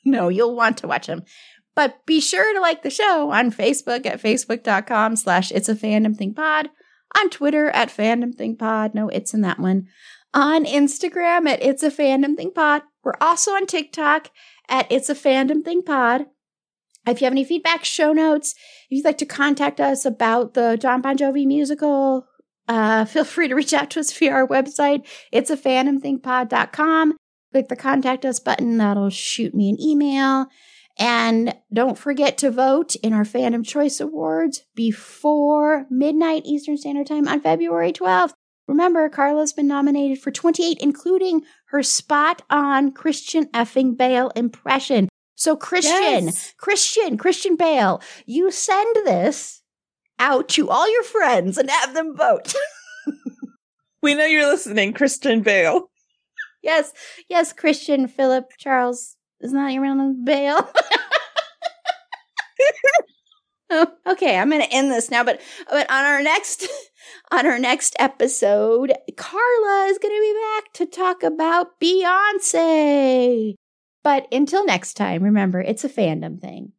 [0.08, 1.24] no, you'll want to watch them.
[1.76, 6.16] But be sure to like the show on Facebook at facebook.com slash it's a fandom
[6.16, 6.70] thing pod,
[7.16, 8.96] on Twitter at fandom thing pod.
[8.96, 9.88] No, it's in that one.
[10.34, 12.82] On Instagram at it's a fandom thing pod.
[13.04, 14.32] We're also on TikTok
[14.68, 16.26] at it's a fandom thing pod.
[17.08, 18.56] If you have any feedback, show notes,
[18.90, 22.26] if you'd like to contact us about the John Bon Jovi musical,
[22.68, 25.08] uh, feel free to reach out to us via our website.
[25.32, 27.18] It's a fandomthingpod.com.
[27.52, 28.78] Click the contact us button.
[28.78, 30.48] That'll shoot me an email.
[31.00, 37.28] And don't forget to vote in our Fandom Choice Awards before midnight Eastern Standard Time
[37.28, 38.34] on February 12th.
[38.68, 45.08] Remember, Carla's been nominated for 28, including her spot on Christian effing Bale impression.
[45.36, 46.54] So, Christian, Yes.
[46.58, 49.62] Christian, Christian Bale, you send this
[50.20, 52.54] out to all your friends and have them vote.
[54.02, 55.90] We know you're listening, Christian Bale.
[56.68, 56.94] Yes,
[57.30, 59.16] yes, Christian Philip Charles.
[59.42, 60.26] Isn't that your real name?
[63.70, 65.26] Oh, okay, I'm going to end this now.
[65.26, 66.66] But but on our next
[67.32, 73.56] On our next episode, Carla is going to be back to talk about Beyonce.
[74.02, 76.72] But until next time, remember, it's a fandom thing.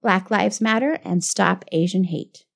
[0.00, 2.46] Black Lives Matter and stop Asian hate.